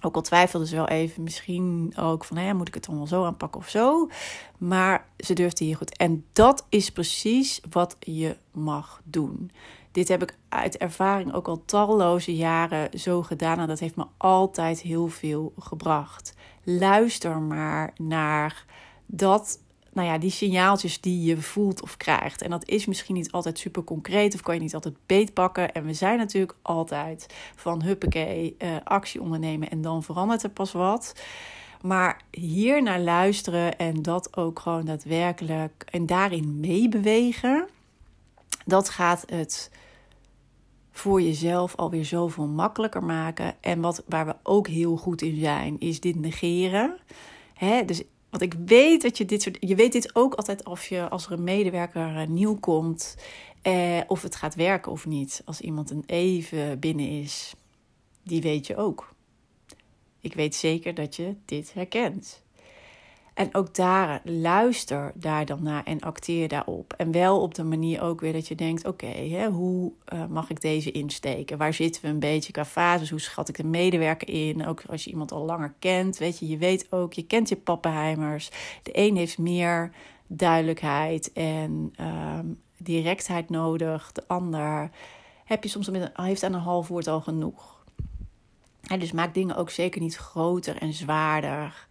Ook 0.01 0.15
al 0.15 0.21
twijfelde 0.21 0.67
ze 0.67 0.75
wel 0.75 0.87
even, 0.87 1.23
misschien 1.23 1.93
ook 1.97 2.25
van, 2.25 2.37
hé, 2.37 2.53
moet 2.53 2.67
ik 2.67 2.73
het 2.73 2.85
dan 2.85 2.97
wel 2.97 3.07
zo 3.07 3.25
aanpakken 3.25 3.61
of 3.61 3.69
zo. 3.69 4.09
Maar 4.57 5.05
ze 5.17 5.33
durfde 5.33 5.65
hier 5.65 5.75
goed. 5.75 5.97
En 5.97 6.25
dat 6.33 6.65
is 6.69 6.91
precies 6.91 7.61
wat 7.69 7.95
je 7.99 8.35
mag 8.51 9.01
doen. 9.03 9.51
Dit 9.91 10.07
heb 10.07 10.21
ik 10.21 10.37
uit 10.49 10.77
ervaring 10.77 11.33
ook 11.33 11.47
al 11.47 11.65
talloze 11.65 12.35
jaren 12.35 12.99
zo 12.99 13.23
gedaan. 13.23 13.59
En 13.59 13.67
dat 13.67 13.79
heeft 13.79 13.95
me 13.95 14.05
altijd 14.17 14.81
heel 14.81 15.07
veel 15.07 15.53
gebracht. 15.59 16.33
Luister 16.63 17.37
maar 17.37 17.93
naar 17.97 18.65
dat 19.05 19.59
nou 19.99 20.11
ja, 20.11 20.17
die 20.17 20.31
signaaltjes 20.31 21.01
die 21.01 21.23
je 21.23 21.41
voelt 21.41 21.81
of 21.81 21.97
krijgt. 21.97 22.41
En 22.41 22.49
dat 22.49 22.67
is 22.67 22.85
misschien 22.85 23.15
niet 23.15 23.31
altijd 23.31 23.59
super 23.59 23.83
concreet 23.83 24.33
of 24.33 24.41
kan 24.41 24.55
je 24.55 24.61
niet 24.61 24.73
altijd 24.73 24.95
beetpakken. 25.05 25.73
En 25.73 25.85
we 25.85 25.93
zijn 25.93 26.17
natuurlijk 26.17 26.55
altijd 26.61 27.25
van 27.55 27.83
huppakee, 27.83 28.55
uh, 28.59 28.75
actie 28.83 29.21
ondernemen 29.21 29.69
en 29.69 29.81
dan 29.81 30.03
verandert 30.03 30.43
er 30.43 30.49
pas 30.49 30.71
wat. 30.71 31.21
Maar 31.81 32.21
hier 32.31 32.83
naar 32.83 32.99
luisteren 32.99 33.77
en 33.77 34.01
dat 34.01 34.37
ook 34.37 34.59
gewoon 34.59 34.85
daadwerkelijk 34.85 35.85
en 35.91 36.05
daarin 36.05 36.59
meebewegen, 36.59 37.67
dat 38.65 38.89
gaat 38.89 39.23
het 39.25 39.71
voor 40.91 41.21
jezelf 41.21 41.75
alweer 41.75 42.05
zoveel 42.05 42.47
makkelijker 42.47 43.03
maken. 43.03 43.55
En 43.61 43.81
wat, 43.81 44.03
waar 44.07 44.25
we 44.25 44.35
ook 44.43 44.67
heel 44.67 44.97
goed 44.97 45.21
in 45.21 45.39
zijn, 45.39 45.79
is 45.79 45.99
dit 45.99 46.15
negeren. 46.15 46.97
Hè? 47.53 47.85
Dus 47.85 48.03
want 48.29 48.43
ik 48.43 48.53
weet 48.65 49.01
dat 49.01 49.17
je 49.17 49.25
dit 49.25 49.41
soort. 49.41 49.57
Je 49.59 49.75
weet 49.75 49.91
dit 49.91 50.15
ook 50.15 50.33
altijd 50.33 50.63
als, 50.63 50.87
je, 50.87 51.09
als 51.09 51.25
er 51.25 51.31
een 51.31 51.43
medewerker 51.43 52.15
eh, 52.15 52.27
nieuw 52.27 52.55
komt. 52.55 53.15
Eh, 53.61 53.99
of 54.07 54.21
het 54.21 54.35
gaat 54.35 54.55
werken 54.55 54.91
of 54.91 55.05
niet. 55.05 55.41
Als 55.45 55.61
iemand 55.61 55.89
een 55.89 56.03
even 56.05 56.79
binnen 56.79 57.09
is. 57.09 57.53
Die 58.23 58.41
weet 58.41 58.67
je 58.67 58.75
ook. 58.75 59.13
Ik 60.21 60.33
weet 60.33 60.55
zeker 60.55 60.93
dat 60.93 61.15
je 61.15 61.35
dit 61.45 61.73
herkent. 61.73 62.43
En 63.39 63.55
ook 63.55 63.75
daar, 63.75 64.21
luister 64.23 65.11
daar 65.15 65.45
dan 65.45 65.63
naar 65.63 65.83
en 65.83 65.99
acteer 65.99 66.47
daarop. 66.47 66.93
En 66.93 67.11
wel 67.11 67.41
op 67.41 67.55
de 67.55 67.63
manier 67.63 68.01
ook 68.01 68.21
weer 68.21 68.33
dat 68.33 68.47
je 68.47 68.55
denkt: 68.55 68.85
oké, 68.85 69.45
hoe 69.45 69.91
uh, 70.13 70.25
mag 70.25 70.49
ik 70.49 70.61
deze 70.61 70.91
insteken? 70.91 71.57
Waar 71.57 71.73
zitten 71.73 72.01
we 72.01 72.07
een 72.07 72.19
beetje 72.19 72.51
qua 72.51 72.65
fases? 72.65 73.09
Hoe 73.09 73.19
schat 73.19 73.49
ik 73.49 73.57
de 73.57 73.63
medewerker 73.63 74.29
in? 74.29 74.65
Ook 74.65 74.83
als 74.89 75.03
je 75.03 75.09
iemand 75.09 75.31
al 75.31 75.45
langer 75.45 75.73
kent, 75.79 76.17
weet 76.17 76.39
je, 76.39 76.47
je 76.47 76.57
weet 76.57 76.91
ook, 76.91 77.13
je 77.13 77.25
kent 77.25 77.49
je 77.49 77.55
pappenheimers. 77.55 78.51
De 78.83 78.91
een 78.93 79.15
heeft 79.15 79.37
meer 79.37 79.91
duidelijkheid 80.27 81.33
en 81.33 81.93
uh, 81.99 82.39
directheid 82.77 83.49
nodig. 83.49 84.11
De 84.11 84.23
ander 84.27 84.89
heb 85.45 85.63
je 85.63 85.69
soms 85.69 85.87
een, 85.87 86.09
heeft 86.13 86.43
aan 86.43 86.53
een 86.53 86.59
half 86.59 86.87
woord 86.87 87.07
al 87.07 87.21
genoeg. 87.21 87.83
En 88.89 88.99
dus 88.99 89.11
maak 89.11 89.33
dingen 89.33 89.55
ook 89.55 89.69
zeker 89.69 90.01
niet 90.01 90.15
groter 90.15 90.77
en 90.77 90.93
zwaarder. 90.93 91.87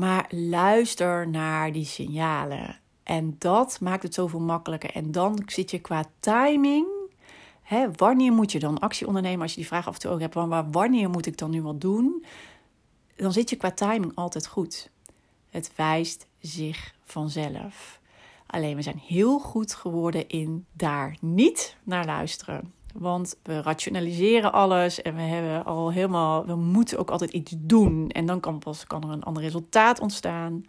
Maar 0.00 0.26
luister 0.30 1.28
naar 1.28 1.72
die 1.72 1.84
signalen. 1.84 2.78
En 3.02 3.36
dat 3.38 3.80
maakt 3.80 4.02
het 4.02 4.14
zoveel 4.14 4.40
makkelijker. 4.40 4.90
En 4.90 5.12
dan 5.12 5.42
zit 5.46 5.70
je 5.70 5.78
qua 5.78 6.04
timing. 6.20 6.86
Hè, 7.62 7.90
wanneer 7.92 8.32
moet 8.32 8.52
je 8.52 8.58
dan 8.58 8.78
actie 8.78 9.06
ondernemen? 9.06 9.40
Als 9.40 9.50
je 9.50 9.56
die 9.56 9.66
vraag 9.66 9.86
af 9.86 9.94
en 9.94 10.00
toe 10.00 10.10
ook 10.10 10.20
hebt, 10.20 10.34
wanneer 10.70 11.10
moet 11.10 11.26
ik 11.26 11.38
dan 11.38 11.50
nu 11.50 11.62
wat 11.62 11.80
doen? 11.80 12.24
Dan 13.16 13.32
zit 13.32 13.50
je 13.50 13.56
qua 13.56 13.70
timing 13.70 14.12
altijd 14.14 14.46
goed. 14.46 14.90
Het 15.50 15.72
wijst 15.76 16.26
zich 16.38 16.94
vanzelf. 17.04 18.00
Alleen 18.46 18.76
we 18.76 18.82
zijn 18.82 19.02
heel 19.06 19.38
goed 19.38 19.74
geworden 19.74 20.28
in 20.28 20.66
daar 20.72 21.16
niet 21.20 21.76
naar 21.82 22.04
luisteren. 22.04 22.72
Want 22.94 23.36
we 23.42 23.62
rationaliseren 23.62 24.52
alles 24.52 25.02
en 25.02 25.14
we 25.14 25.22
hebben 25.22 25.64
al 25.64 25.92
helemaal, 25.92 26.46
we 26.46 26.54
moeten 26.54 26.98
ook 26.98 27.10
altijd 27.10 27.30
iets 27.30 27.54
doen. 27.58 28.10
En 28.10 28.26
dan 28.26 28.40
kan, 28.40 28.58
pas, 28.58 28.86
kan 28.86 29.02
er 29.02 29.10
een 29.10 29.22
ander 29.22 29.42
resultaat 29.42 30.00
ontstaan. 30.00 30.64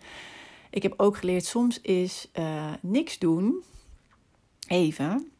Ik 0.69 0.83
heb 0.83 0.93
ook 0.97 1.17
geleerd, 1.17 1.45
soms 1.45 1.81
is 1.81 2.29
uh, 2.33 2.73
niks 2.81 3.19
doen, 3.19 3.63
even, 4.67 5.31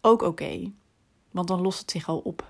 ook 0.00 0.22
oké. 0.22 0.72
want 1.30 1.48
dan 1.48 1.60
lost 1.60 1.80
het 1.80 1.90
zich 1.90 2.08
al 2.08 2.18
op. 2.18 2.46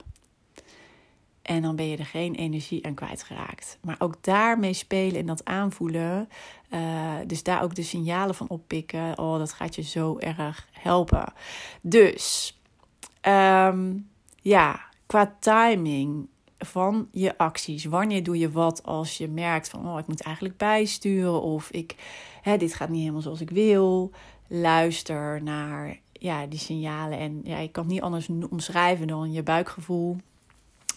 En 1.42 1.62
dan 1.62 1.76
ben 1.76 1.86
je 1.86 1.96
er 1.96 2.06
geen 2.06 2.34
energie 2.34 2.86
aan 2.86 2.94
kwijtgeraakt. 2.94 3.78
Maar 3.82 3.96
ook 3.98 4.22
daarmee 4.22 4.72
spelen 4.72 5.20
en 5.20 5.26
dat 5.26 5.44
aanvoelen. 5.44 6.28
Uh, 6.70 7.14
dus 7.26 7.42
daar 7.42 7.62
ook 7.62 7.74
de 7.74 7.82
signalen 7.82 8.34
van 8.34 8.48
oppikken. 8.48 9.18
Oh, 9.18 9.38
dat 9.38 9.52
gaat 9.52 9.74
je 9.74 9.82
zo 9.82 10.18
erg 10.18 10.68
helpen. 10.72 11.32
Dus 11.80 12.54
Ehm, 13.20 13.96
ja, 14.36 14.80
qua 15.06 15.36
timing 15.38 16.28
van 16.58 17.08
je 17.10 17.38
acties. 17.38 17.84
Wanneer 17.84 18.22
doe 18.22 18.38
je 18.38 18.50
wat 18.50 18.82
als 18.82 19.18
je 19.18 19.28
merkt 19.28 19.68
van 19.68 19.88
oh, 19.88 19.98
ik 19.98 20.06
moet 20.06 20.22
eigenlijk 20.22 20.56
bijsturen 20.56 21.42
of 21.42 21.70
ik, 21.70 21.94
hè, 22.42 22.56
dit 22.56 22.74
gaat 22.74 22.88
niet 22.88 23.00
helemaal 23.00 23.22
zoals 23.22 23.40
ik 23.40 23.50
wil. 23.50 24.10
Luister 24.46 25.42
naar 25.42 25.98
ja, 26.12 26.46
die 26.46 26.58
signalen 26.58 27.18
en 27.18 27.40
ja, 27.44 27.56
ik 27.56 27.72
kan 27.72 27.84
het 27.84 27.92
niet 27.92 28.02
anders 28.02 28.28
omschrijven 28.50 29.06
dan 29.06 29.32
je 29.32 29.42
buikgevoel. 29.42 30.16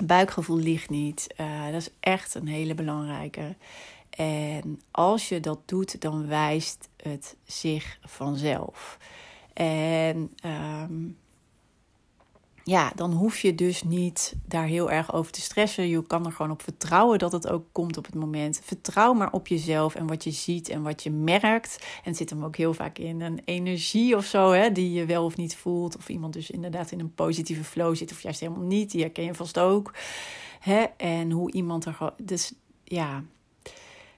Buikgevoel 0.03 0.58
ligt 0.58 0.89
niet. 0.89 1.27
Uh, 1.38 1.65
dat 1.65 1.82
is 1.82 1.89
echt 2.00 2.36
een 2.36 2.48
hele 2.48 2.74
belangrijke. 2.74 3.56
En 4.10 4.82
als 4.92 5.30
je 5.30 5.39
dat 5.39 5.60
doet, 5.65 6.01
dan 6.01 6.27
wijst 6.27 6.89
het 6.98 7.36
zich 7.46 7.98
vanzelf. 8.01 8.98
En 9.53 10.32
um, 10.46 11.18
ja, 12.65 12.91
dan 12.96 13.12
hoef 13.12 13.39
je 13.39 13.55
dus 13.55 13.84
niet 13.84 14.36
daar 14.46 14.65
heel 14.65 14.91
erg 14.91 15.13
over 15.13 15.32
te 15.32 15.41
stressen. 15.41 15.88
Je 15.88 16.08
kan 16.08 16.25
er 16.25 16.32
gewoon 16.32 16.51
op 16.51 16.62
vertrouwen 16.62 17.20
dat 17.20 17.32
het 17.32 17.50
ook 17.50 17.65
komt 17.72 17.98
op 17.98 18.05
het 18.05 18.15
moment. 18.15 18.62
Vertrouw 18.63 19.13
maar 19.13 19.32
op 19.32 19.48
jezelf 19.48 19.96
en 19.96 20.08
wat 20.08 20.24
je 20.24 20.32
ziet 20.32 20.70
en 20.70 20.82
wat 20.82 21.03
je 21.03 21.12
merkt. 21.12 21.86
En 22.03 22.15
zit 22.15 22.29
hem 22.29 22.43
ook 22.43 22.55
heel 22.55 22.74
vaak 22.74 22.98
in 22.98 23.22
een 23.22 23.41
energie 23.46 24.15
of 24.17 24.25
zo, 24.25 24.51
hè, 24.51 24.72
die 24.72 24.91
je 24.91 25.05
wel 25.05 25.25
of 25.25 25.38
niet 25.38 25.55
voelt. 25.55 25.98
Of 25.98 26.10
iemand 26.10 26.34
dus 26.34 26.51
inderdaad 26.51 26.91
in 26.91 27.00
een 27.00 27.13
positieve 27.13 27.63
flow 27.63 27.96
zit, 27.96 28.12
of 28.12 28.22
juist 28.22 28.39
helemaal 28.39 28.67
niet. 28.67 28.91
Die 28.91 29.01
herken 29.01 29.24
je 29.24 29.34
vast 29.34 29.60
ook. 29.60 29.93
Hè? 30.60 30.84
En 30.98 31.32
hoe 31.32 31.51
iemand 31.51 31.86
er 31.86 31.93
gewoon. 31.93 32.13
Dus 32.22 32.53
ja. 32.84 33.24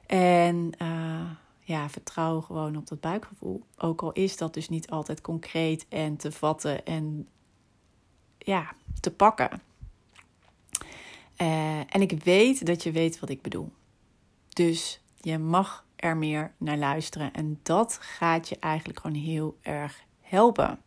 En 0.05 0.71
uh, 0.81 1.29
ja, 1.59 1.89
vertrouw 1.89 2.41
gewoon 2.41 2.77
op 2.77 2.87
dat 2.87 2.99
buikgevoel. 2.99 3.63
Ook 3.77 4.01
al 4.01 4.11
is 4.11 4.37
dat 4.37 4.53
dus 4.53 4.69
niet 4.69 4.89
altijd 4.89 5.21
concreet 5.21 5.85
en 5.89 6.17
te 6.17 6.31
vatten 6.31 6.85
en 6.85 7.27
ja, 8.45 8.73
te 8.99 9.11
pakken. 9.11 9.61
Uh, 11.37 11.77
en 11.77 12.01
ik 12.01 12.23
weet 12.23 12.65
dat 12.65 12.83
je 12.83 12.91
weet 12.91 13.19
wat 13.19 13.29
ik 13.29 13.41
bedoel. 13.41 13.71
Dus 14.49 15.01
je 15.21 15.37
mag 15.37 15.85
er 15.95 16.17
meer 16.17 16.53
naar 16.57 16.77
luisteren. 16.77 17.33
En 17.33 17.59
dat 17.63 17.97
gaat 18.01 18.49
je 18.49 18.59
eigenlijk 18.59 18.99
gewoon 18.99 19.15
heel 19.15 19.57
erg 19.61 20.03
helpen. 20.21 20.79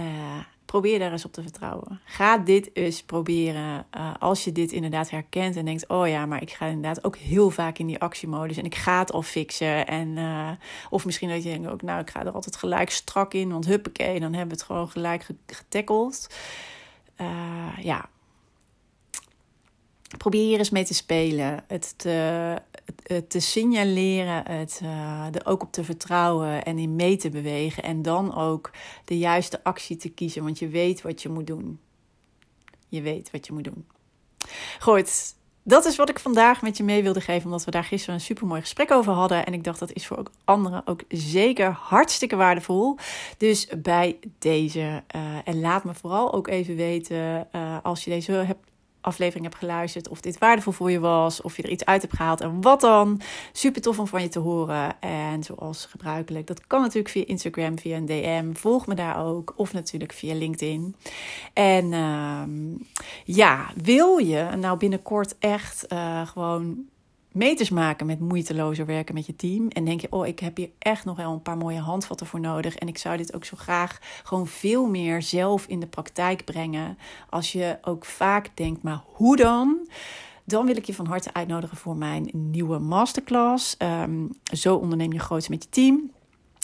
Uh, 0.00 0.38
probeer 0.68 0.98
daar 0.98 1.12
eens 1.12 1.24
op 1.24 1.32
te 1.32 1.42
vertrouwen. 1.42 2.00
Ga 2.04 2.38
dit 2.38 2.70
eens 2.72 3.02
proberen. 3.02 3.86
Uh, 3.96 4.14
als 4.18 4.44
je 4.44 4.52
dit 4.52 4.72
inderdaad 4.72 5.10
herkent 5.10 5.56
en 5.56 5.64
denkt: 5.64 5.88
oh 5.88 6.08
ja, 6.08 6.26
maar 6.26 6.42
ik 6.42 6.50
ga 6.50 6.66
inderdaad 6.66 7.04
ook 7.04 7.16
heel 7.16 7.50
vaak 7.50 7.78
in 7.78 7.86
die 7.86 7.98
actiemodus 7.98 8.56
en 8.56 8.64
ik 8.64 8.74
ga 8.74 8.98
het 8.98 9.12
al 9.12 9.22
fixen. 9.22 9.86
En, 9.86 10.08
uh, 10.08 10.50
of 10.90 11.04
misschien 11.04 11.28
dat 11.28 11.42
je 11.42 11.48
denkt: 11.48 11.68
ook, 11.68 11.82
nou, 11.82 12.00
ik 12.00 12.10
ga 12.10 12.24
er 12.24 12.32
altijd 12.32 12.56
gelijk 12.56 12.90
strak 12.90 13.34
in, 13.34 13.50
want 13.50 13.66
huppakee, 13.66 14.20
dan 14.20 14.32
hebben 14.32 14.48
we 14.48 14.54
het 14.54 14.62
gewoon 14.62 14.88
gelijk 14.88 15.26
getackeld. 15.46 16.34
Uh, 17.20 17.78
ja, 17.82 18.08
probeer 20.18 20.44
hier 20.44 20.58
eens 20.58 20.70
mee 20.70 20.84
te 20.84 20.94
spelen. 20.94 21.64
Het 21.66 21.94
te, 21.98 22.56
te 23.28 23.40
signaleren, 23.40 24.50
het 24.50 24.80
uh, 24.82 25.34
er 25.34 25.46
ook 25.46 25.62
op 25.62 25.72
te 25.72 25.84
vertrouwen 25.84 26.64
en 26.64 26.78
in 26.78 26.96
mee 26.96 27.16
te 27.16 27.30
bewegen. 27.30 27.82
En 27.82 28.02
dan 28.02 28.34
ook 28.34 28.70
de 29.04 29.18
juiste 29.18 29.64
actie 29.64 29.96
te 29.96 30.08
kiezen, 30.08 30.42
want 30.42 30.58
je 30.58 30.68
weet 30.68 31.02
wat 31.02 31.22
je 31.22 31.28
moet 31.28 31.46
doen. 31.46 31.80
Je 32.88 33.02
weet 33.02 33.30
wat 33.30 33.46
je 33.46 33.52
moet 33.52 33.64
doen. 33.64 33.86
Goed, 34.80 35.34
dat 35.62 35.84
is 35.84 35.96
wat 35.96 36.08
ik 36.08 36.18
vandaag 36.18 36.62
met 36.62 36.76
je 36.76 36.84
mee 36.84 37.02
wilde 37.02 37.20
geven, 37.20 37.44
omdat 37.44 37.64
we 37.64 37.70
daar 37.70 37.84
gisteren 37.84 38.14
een 38.14 38.20
supermooi 38.20 38.60
gesprek 38.60 38.90
over 38.90 39.12
hadden. 39.12 39.46
En 39.46 39.52
ik 39.52 39.64
dacht 39.64 39.78
dat 39.78 39.92
is 39.92 40.06
voor 40.06 40.16
ook 40.16 40.30
anderen 40.44 40.82
ook 40.86 41.02
zeker 41.08 41.70
hartstikke 41.70 42.36
waardevol. 42.36 42.96
Dus 43.36 43.68
bij 43.82 44.18
deze. 44.38 45.02
Uh, 45.16 45.22
en 45.44 45.60
laat 45.60 45.84
me 45.84 45.94
vooral 45.94 46.32
ook 46.32 46.48
even 46.48 46.76
weten 46.76 47.48
als 47.82 48.04
je 48.04 48.10
deze 48.10 48.32
hebt 48.32 48.67
aflevering 49.00 49.44
hebt 49.44 49.58
geluisterd. 49.58 50.08
Of 50.08 50.20
dit 50.20 50.38
waardevol 50.38 50.72
voor 50.72 50.90
je 50.90 51.00
was. 51.00 51.42
Of 51.42 51.56
je 51.56 51.62
er 51.62 51.70
iets 51.70 51.84
uit 51.84 52.02
hebt 52.02 52.16
gehaald. 52.16 52.40
En 52.40 52.60
wat 52.60 52.80
dan? 52.80 53.20
Super 53.52 53.82
tof 53.82 53.98
om 53.98 54.06
van 54.06 54.22
je 54.22 54.28
te 54.28 54.38
horen. 54.38 55.00
En 55.00 55.42
zoals 55.42 55.84
gebruikelijk, 55.84 56.46
dat 56.46 56.66
kan 56.66 56.80
natuurlijk 56.80 57.08
via 57.08 57.26
Instagram, 57.26 57.78
via 57.78 57.96
een 57.96 58.06
DM. 58.06 58.52
Volg 58.52 58.86
me 58.86 58.94
daar 58.94 59.24
ook. 59.26 59.52
Of 59.56 59.72
natuurlijk 59.72 60.12
via 60.12 60.34
LinkedIn. 60.34 60.96
En 61.52 61.92
uh, 61.92 62.42
ja, 63.24 63.70
wil 63.82 64.16
je 64.16 64.48
nou 64.56 64.78
binnenkort 64.78 65.38
echt 65.38 65.86
uh, 65.92 66.26
gewoon 66.26 66.86
meters 67.38 67.70
maken 67.70 68.06
met 68.06 68.20
moeitelozer 68.20 68.86
werken 68.86 69.14
met 69.14 69.26
je 69.26 69.36
team. 69.36 69.68
En 69.68 69.84
denk 69.84 70.00
je, 70.00 70.06
oh, 70.10 70.26
ik 70.26 70.38
heb 70.38 70.56
hier 70.56 70.70
echt 70.78 71.04
nog 71.04 71.16
wel 71.16 71.32
een 71.32 71.42
paar 71.42 71.56
mooie 71.56 71.80
handvatten 71.80 72.26
voor 72.26 72.40
nodig. 72.40 72.76
En 72.76 72.88
ik 72.88 72.98
zou 72.98 73.16
dit 73.16 73.34
ook 73.34 73.44
zo 73.44 73.56
graag 73.56 73.98
gewoon 74.22 74.46
veel 74.46 74.86
meer 74.86 75.22
zelf 75.22 75.66
in 75.66 75.80
de 75.80 75.86
praktijk 75.86 76.44
brengen. 76.44 76.98
Als 77.30 77.52
je 77.52 77.78
ook 77.82 78.04
vaak 78.04 78.50
denkt, 78.54 78.82
maar 78.82 79.02
hoe 79.04 79.36
dan? 79.36 79.88
Dan 80.44 80.66
wil 80.66 80.76
ik 80.76 80.84
je 80.84 80.94
van 80.94 81.06
harte 81.06 81.32
uitnodigen 81.32 81.76
voor 81.76 81.96
mijn 81.96 82.30
nieuwe 82.32 82.78
masterclass. 82.78 83.76
Um, 83.78 84.30
zo 84.42 84.74
onderneem 84.74 85.12
je 85.12 85.18
groots 85.18 85.48
met 85.48 85.62
je 85.62 85.68
team. 85.68 86.10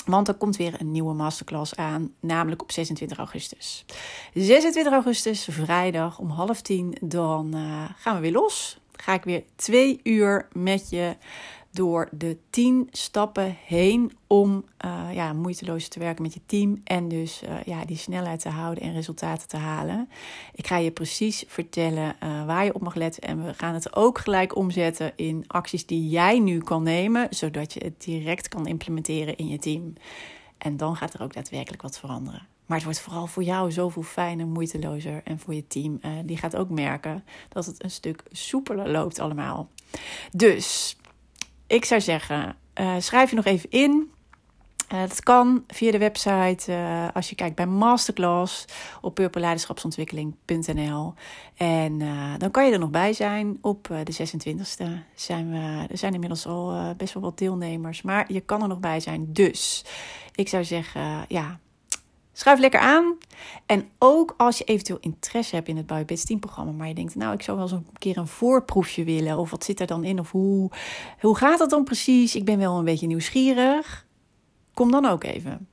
Want 0.06 0.28
er 0.28 0.34
komt 0.34 0.56
weer 0.56 0.80
een 0.80 0.90
nieuwe 0.90 1.14
masterclass 1.14 1.76
aan, 1.76 2.12
namelijk 2.20 2.62
op 2.62 2.72
26 2.72 3.18
augustus. 3.18 3.84
26 4.34 4.92
augustus, 4.92 5.48
vrijdag 5.50 6.18
om 6.18 6.30
half 6.30 6.60
tien, 6.62 6.96
dan 7.00 7.56
uh, 7.56 7.84
gaan 7.96 8.14
we 8.14 8.20
weer 8.20 8.32
los 8.32 8.82
ga 9.00 9.14
ik 9.14 9.24
weer 9.24 9.42
twee 9.56 10.00
uur 10.02 10.48
met 10.52 10.90
je 10.90 11.16
door 11.74 12.08
de 12.10 12.38
tien 12.50 12.88
stappen 12.90 13.56
heen 13.64 14.12
om 14.26 14.64
uh, 14.84 15.08
ja, 15.12 15.32
moeiteloos 15.32 15.88
te 15.88 15.98
werken 15.98 16.22
met 16.22 16.34
je 16.34 16.40
team 16.46 16.80
en 16.84 17.08
dus 17.08 17.42
uh, 17.42 17.62
ja, 17.64 17.84
die 17.84 17.96
snelheid 17.96 18.40
te 18.40 18.48
houden 18.48 18.82
en 18.84 18.92
resultaten 18.92 19.48
te 19.48 19.56
halen. 19.56 20.08
Ik 20.54 20.66
ga 20.66 20.76
je 20.76 20.90
precies 20.90 21.44
vertellen 21.46 22.16
uh, 22.22 22.46
waar 22.46 22.64
je 22.64 22.74
op 22.74 22.82
mag 22.82 22.94
letten 22.94 23.22
en 23.22 23.44
we 23.44 23.54
gaan 23.54 23.74
het 23.74 23.96
ook 23.96 24.18
gelijk 24.18 24.56
omzetten 24.56 25.12
in 25.16 25.44
acties 25.46 25.86
die 25.86 26.08
jij 26.08 26.38
nu 26.38 26.58
kan 26.58 26.82
nemen, 26.82 27.26
zodat 27.30 27.72
je 27.72 27.80
het 27.84 28.02
direct 28.02 28.48
kan 28.48 28.66
implementeren 28.66 29.36
in 29.36 29.48
je 29.48 29.58
team. 29.58 29.92
En 30.58 30.76
dan 30.76 30.96
gaat 30.96 31.14
er 31.14 31.22
ook 31.22 31.34
daadwerkelijk 31.34 31.82
wat 31.82 31.98
veranderen. 31.98 32.53
Maar 32.66 32.76
het 32.76 32.86
wordt 32.86 33.00
vooral 33.00 33.26
voor 33.26 33.42
jou 33.42 33.72
zoveel 33.72 34.02
fijner, 34.02 34.46
moeitelozer. 34.46 35.20
En 35.24 35.38
voor 35.38 35.54
je 35.54 35.66
team, 35.66 35.98
uh, 36.02 36.10
die 36.24 36.36
gaat 36.36 36.56
ook 36.56 36.70
merken 36.70 37.24
dat 37.48 37.66
het 37.66 37.84
een 37.84 37.90
stuk 37.90 38.22
soepeler 38.30 38.90
loopt 38.90 39.18
allemaal. 39.18 39.68
Dus 40.32 40.96
ik 41.66 41.84
zou 41.84 42.00
zeggen, 42.00 42.56
uh, 42.80 42.94
schrijf 42.98 43.30
je 43.30 43.36
nog 43.36 43.44
even 43.44 43.70
in. 43.70 44.12
Uh, 44.92 45.00
dat 45.00 45.22
kan 45.22 45.64
via 45.66 45.90
de 45.90 45.98
website 45.98 46.72
als 47.14 47.28
je 47.28 47.34
kijkt 47.34 47.56
bij 47.56 47.66
Masterclass 47.66 48.64
op 49.00 49.14
purpleleiderschapsontwikkeling.nl. 49.14 51.14
En 51.56 51.98
dan 52.38 52.50
kan 52.50 52.66
je 52.66 52.72
er 52.72 52.78
nog 52.78 52.90
bij 52.90 53.12
zijn. 53.12 53.58
Op 53.60 53.88
de 54.04 54.12
26e 54.12 54.16
zijn 55.14 55.50
we, 55.50 55.86
er 55.90 55.98
zijn 55.98 56.14
inmiddels 56.14 56.46
al 56.46 56.94
best 56.96 57.14
wel 57.14 57.22
wat 57.22 57.38
deelnemers, 57.38 58.02
maar 58.02 58.32
je 58.32 58.40
kan 58.40 58.62
er 58.62 58.68
nog 58.68 58.80
bij 58.80 59.00
zijn. 59.00 59.32
Dus 59.32 59.84
ik 60.34 60.48
zou 60.48 60.64
zeggen, 60.64 61.24
ja, 61.28 61.58
Schuif 62.36 62.58
lekker 62.58 62.80
aan. 62.80 63.16
En 63.66 63.88
ook 63.98 64.34
als 64.36 64.58
je 64.58 64.64
eventueel 64.64 64.98
interesse 65.00 65.54
hebt 65.54 65.68
in 65.68 65.76
het 65.76 65.86
Biobits 65.86 66.24
10 66.24 66.38
programma, 66.38 66.72
maar 66.72 66.88
je 66.88 66.94
denkt, 66.94 67.14
nou, 67.14 67.34
ik 67.34 67.42
zou 67.42 67.56
wel 67.56 67.66
eens 67.66 67.76
een 67.76 67.86
keer 67.98 68.16
een 68.16 68.26
voorproefje 68.26 69.04
willen. 69.04 69.38
Of 69.38 69.50
wat 69.50 69.64
zit 69.64 69.80
er 69.80 69.86
dan 69.86 70.04
in? 70.04 70.18
Of 70.18 70.30
hoe, 70.30 70.70
hoe 71.20 71.36
gaat 71.36 71.58
dat 71.58 71.70
dan 71.70 71.84
precies? 71.84 72.34
Ik 72.34 72.44
ben 72.44 72.58
wel 72.58 72.78
een 72.78 72.84
beetje 72.84 73.06
nieuwsgierig. 73.06 74.06
Kom 74.74 74.90
dan 74.90 75.04
ook 75.04 75.24
even. 75.24 75.68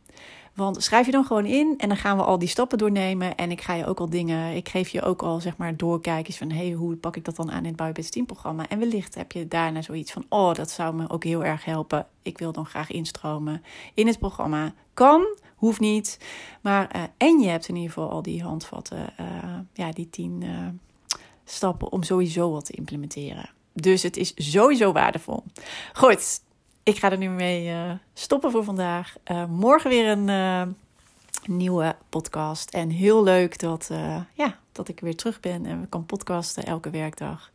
Want 0.54 0.84
schrijf 0.84 1.06
je 1.06 1.12
dan 1.12 1.26
gewoon 1.26 1.46
in 1.46 1.74
en 1.78 1.88
dan 1.88 1.98
gaan 1.98 2.18
we 2.18 2.24
al 2.24 2.40
die 2.40 2.48
stappen 2.48 2.78
doornemen. 2.78 3.36
En 3.36 3.52
ik 3.52 3.62
ga 3.62 3.74
je 3.74 3.86
ook 3.86 4.00
al 4.00 4.10
dingen, 4.10 4.56
ik 4.56 4.70
geef 4.70 4.90
je 4.90 5.02
ook 5.02 5.22
al 5.22 5.40
zeg 5.40 5.58
maar 5.58 5.78
doorkijkjes 5.78 6.38
van 6.38 6.52
hey, 6.52 6.72
hoe 6.72 6.96
pak 6.96 7.16
ik 7.16 7.26
dat 7.26 7.36
dan 7.36 7.52
aan 7.52 7.64
in 7.64 7.66
het 7.66 7.76
Biobits 7.76 8.10
10 8.10 8.26
programma. 8.26 8.70
En 8.70 8.80
wellicht 8.80 9.16
heb 9.16 9.32
je 9.32 9.48
daarna 9.48 9.82
zoiets 9.82 10.12
van, 10.12 10.26
oh, 10.30 10.54
dat 10.54 10.72
zou 10.72 10.96
me 10.96 11.10
ook 11.10 11.24
heel 11.24 11.44
erg 11.44 11.66
helpen. 11.66 12.08
Ik 12.22 12.38
wil 12.38 12.52
dan 12.52 12.66
graag 12.66 12.92
instromen 12.92 13.64
in 13.94 14.08
het 14.08 14.20
programma. 14.20 14.74
Kan, 14.94 15.38
hoeft 15.56 15.80
niet. 15.80 16.20
Maar, 16.62 16.96
uh, 16.96 17.04
en 17.18 17.40
je 17.40 17.48
hebt 17.48 17.68
in 17.68 17.76
ieder 17.76 17.92
geval 17.92 18.10
al 18.10 18.22
die 18.22 18.44
handvatten, 18.44 19.14
uh, 19.20 19.26
ja, 19.74 19.92
die 19.92 20.10
tien 20.10 20.42
uh, 20.42 20.68
stappen 21.46 21.92
om 21.92 22.04
sowieso 22.04 22.52
wat 22.52 22.66
te 22.66 22.74
implementeren. 22.74 23.50
Dus 23.74 24.04
het 24.04 24.18
is 24.18 24.34
sowieso 24.36 24.92
waardevol. 24.92 25.44
Goed, 25.94 26.42
ik 26.84 26.98
ga 26.98 27.12
er 27.12 27.18
nu 27.18 27.30
mee 27.30 27.74
stoppen 28.14 28.52
voor 28.52 28.64
vandaag. 28.64 29.16
morgen 29.50 29.90
weer 29.90 30.08
een 30.08 30.76
nieuwe 31.46 31.96
podcast. 32.10 32.70
En 32.70 32.90
heel 32.90 33.24
leuk 33.24 33.60
dat, 33.60 33.90
ja, 34.34 34.58
dat 34.72 34.88
ik 34.88 35.00
weer 35.00 35.16
terug 35.16 35.40
ben 35.40 35.66
en 35.66 35.82
we 35.82 35.88
kan 35.88 36.06
podcasten 36.06 36.64
elke 36.64 36.90
werkdag. 36.90 37.52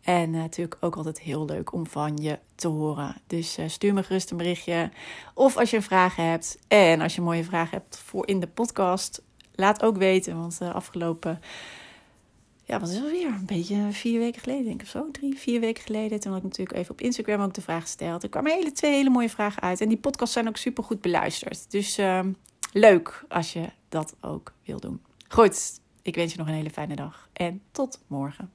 En 0.00 0.30
natuurlijk 0.30 0.76
ook 0.80 0.96
altijd 0.96 1.20
heel 1.20 1.44
leuk 1.44 1.72
om 1.72 1.86
van 1.86 2.16
je 2.16 2.38
te 2.54 2.68
horen. 2.68 3.16
Dus 3.26 3.58
stuur 3.66 3.94
me 3.94 4.02
gerust 4.02 4.30
een 4.30 4.36
berichtje. 4.36 4.90
Of 5.34 5.56
als 5.56 5.70
je 5.70 5.76
een 5.76 5.82
vraag 5.82 6.16
hebt. 6.16 6.58
En 6.68 7.00
als 7.00 7.12
je 7.12 7.18
een 7.18 7.26
mooie 7.26 7.44
vraag 7.44 7.70
hebt 7.70 7.98
voor 7.98 8.26
in 8.26 8.40
de 8.40 8.46
podcast. 8.46 9.22
Laat 9.54 9.82
ook 9.82 9.96
weten. 9.96 10.36
Want 10.36 10.58
de 10.58 10.72
afgelopen. 10.72 11.40
Ja, 12.70 12.80
wat 12.80 12.88
is 12.88 12.94
het 12.94 13.04
alweer? 13.04 13.26
Een 13.26 13.46
beetje 13.46 13.88
vier 13.90 14.18
weken 14.18 14.40
geleden, 14.40 14.64
denk 14.64 14.80
ik 14.80 14.82
of 14.82 14.88
zo. 14.88 15.10
Drie, 15.10 15.38
vier 15.38 15.60
weken 15.60 15.82
geleden. 15.82 16.20
Toen 16.20 16.32
had 16.32 16.40
ik 16.40 16.46
natuurlijk 16.46 16.78
even 16.78 16.90
op 16.90 17.00
Instagram 17.00 17.40
ook 17.40 17.54
de 17.54 17.60
vraag 17.60 17.82
gesteld. 17.82 18.22
Er 18.22 18.28
kwamen 18.28 18.52
hele, 18.52 18.72
twee 18.72 18.92
hele 18.92 19.10
mooie 19.10 19.30
vragen 19.30 19.62
uit. 19.62 19.80
En 19.80 19.88
die 19.88 19.98
podcasts 19.98 20.34
zijn 20.34 20.48
ook 20.48 20.56
super 20.56 20.84
goed 20.84 21.00
beluisterd. 21.00 21.70
Dus 21.70 21.98
ehm, 21.98 22.32
leuk 22.72 23.24
als 23.28 23.52
je 23.52 23.70
dat 23.88 24.14
ook 24.20 24.52
wil 24.64 24.80
doen. 24.80 25.00
Goed, 25.28 25.80
ik 26.02 26.14
wens 26.14 26.32
je 26.32 26.38
nog 26.38 26.46
een 26.46 26.54
hele 26.54 26.70
fijne 26.70 26.96
dag. 26.96 27.28
En 27.32 27.62
tot 27.72 28.00
morgen. 28.06 28.50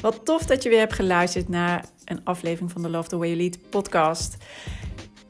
Wat 0.00 0.24
tof 0.24 0.46
dat 0.46 0.62
je 0.62 0.68
weer 0.68 0.78
hebt 0.78 0.92
geluisterd 0.92 1.48
naar 1.48 1.84
een 2.04 2.24
aflevering 2.24 2.72
van 2.72 2.82
de 2.82 2.90
Love 2.90 3.08
the 3.08 3.16
Way 3.16 3.28
You 3.28 3.40
Lead 3.40 3.70
podcast. 3.70 4.36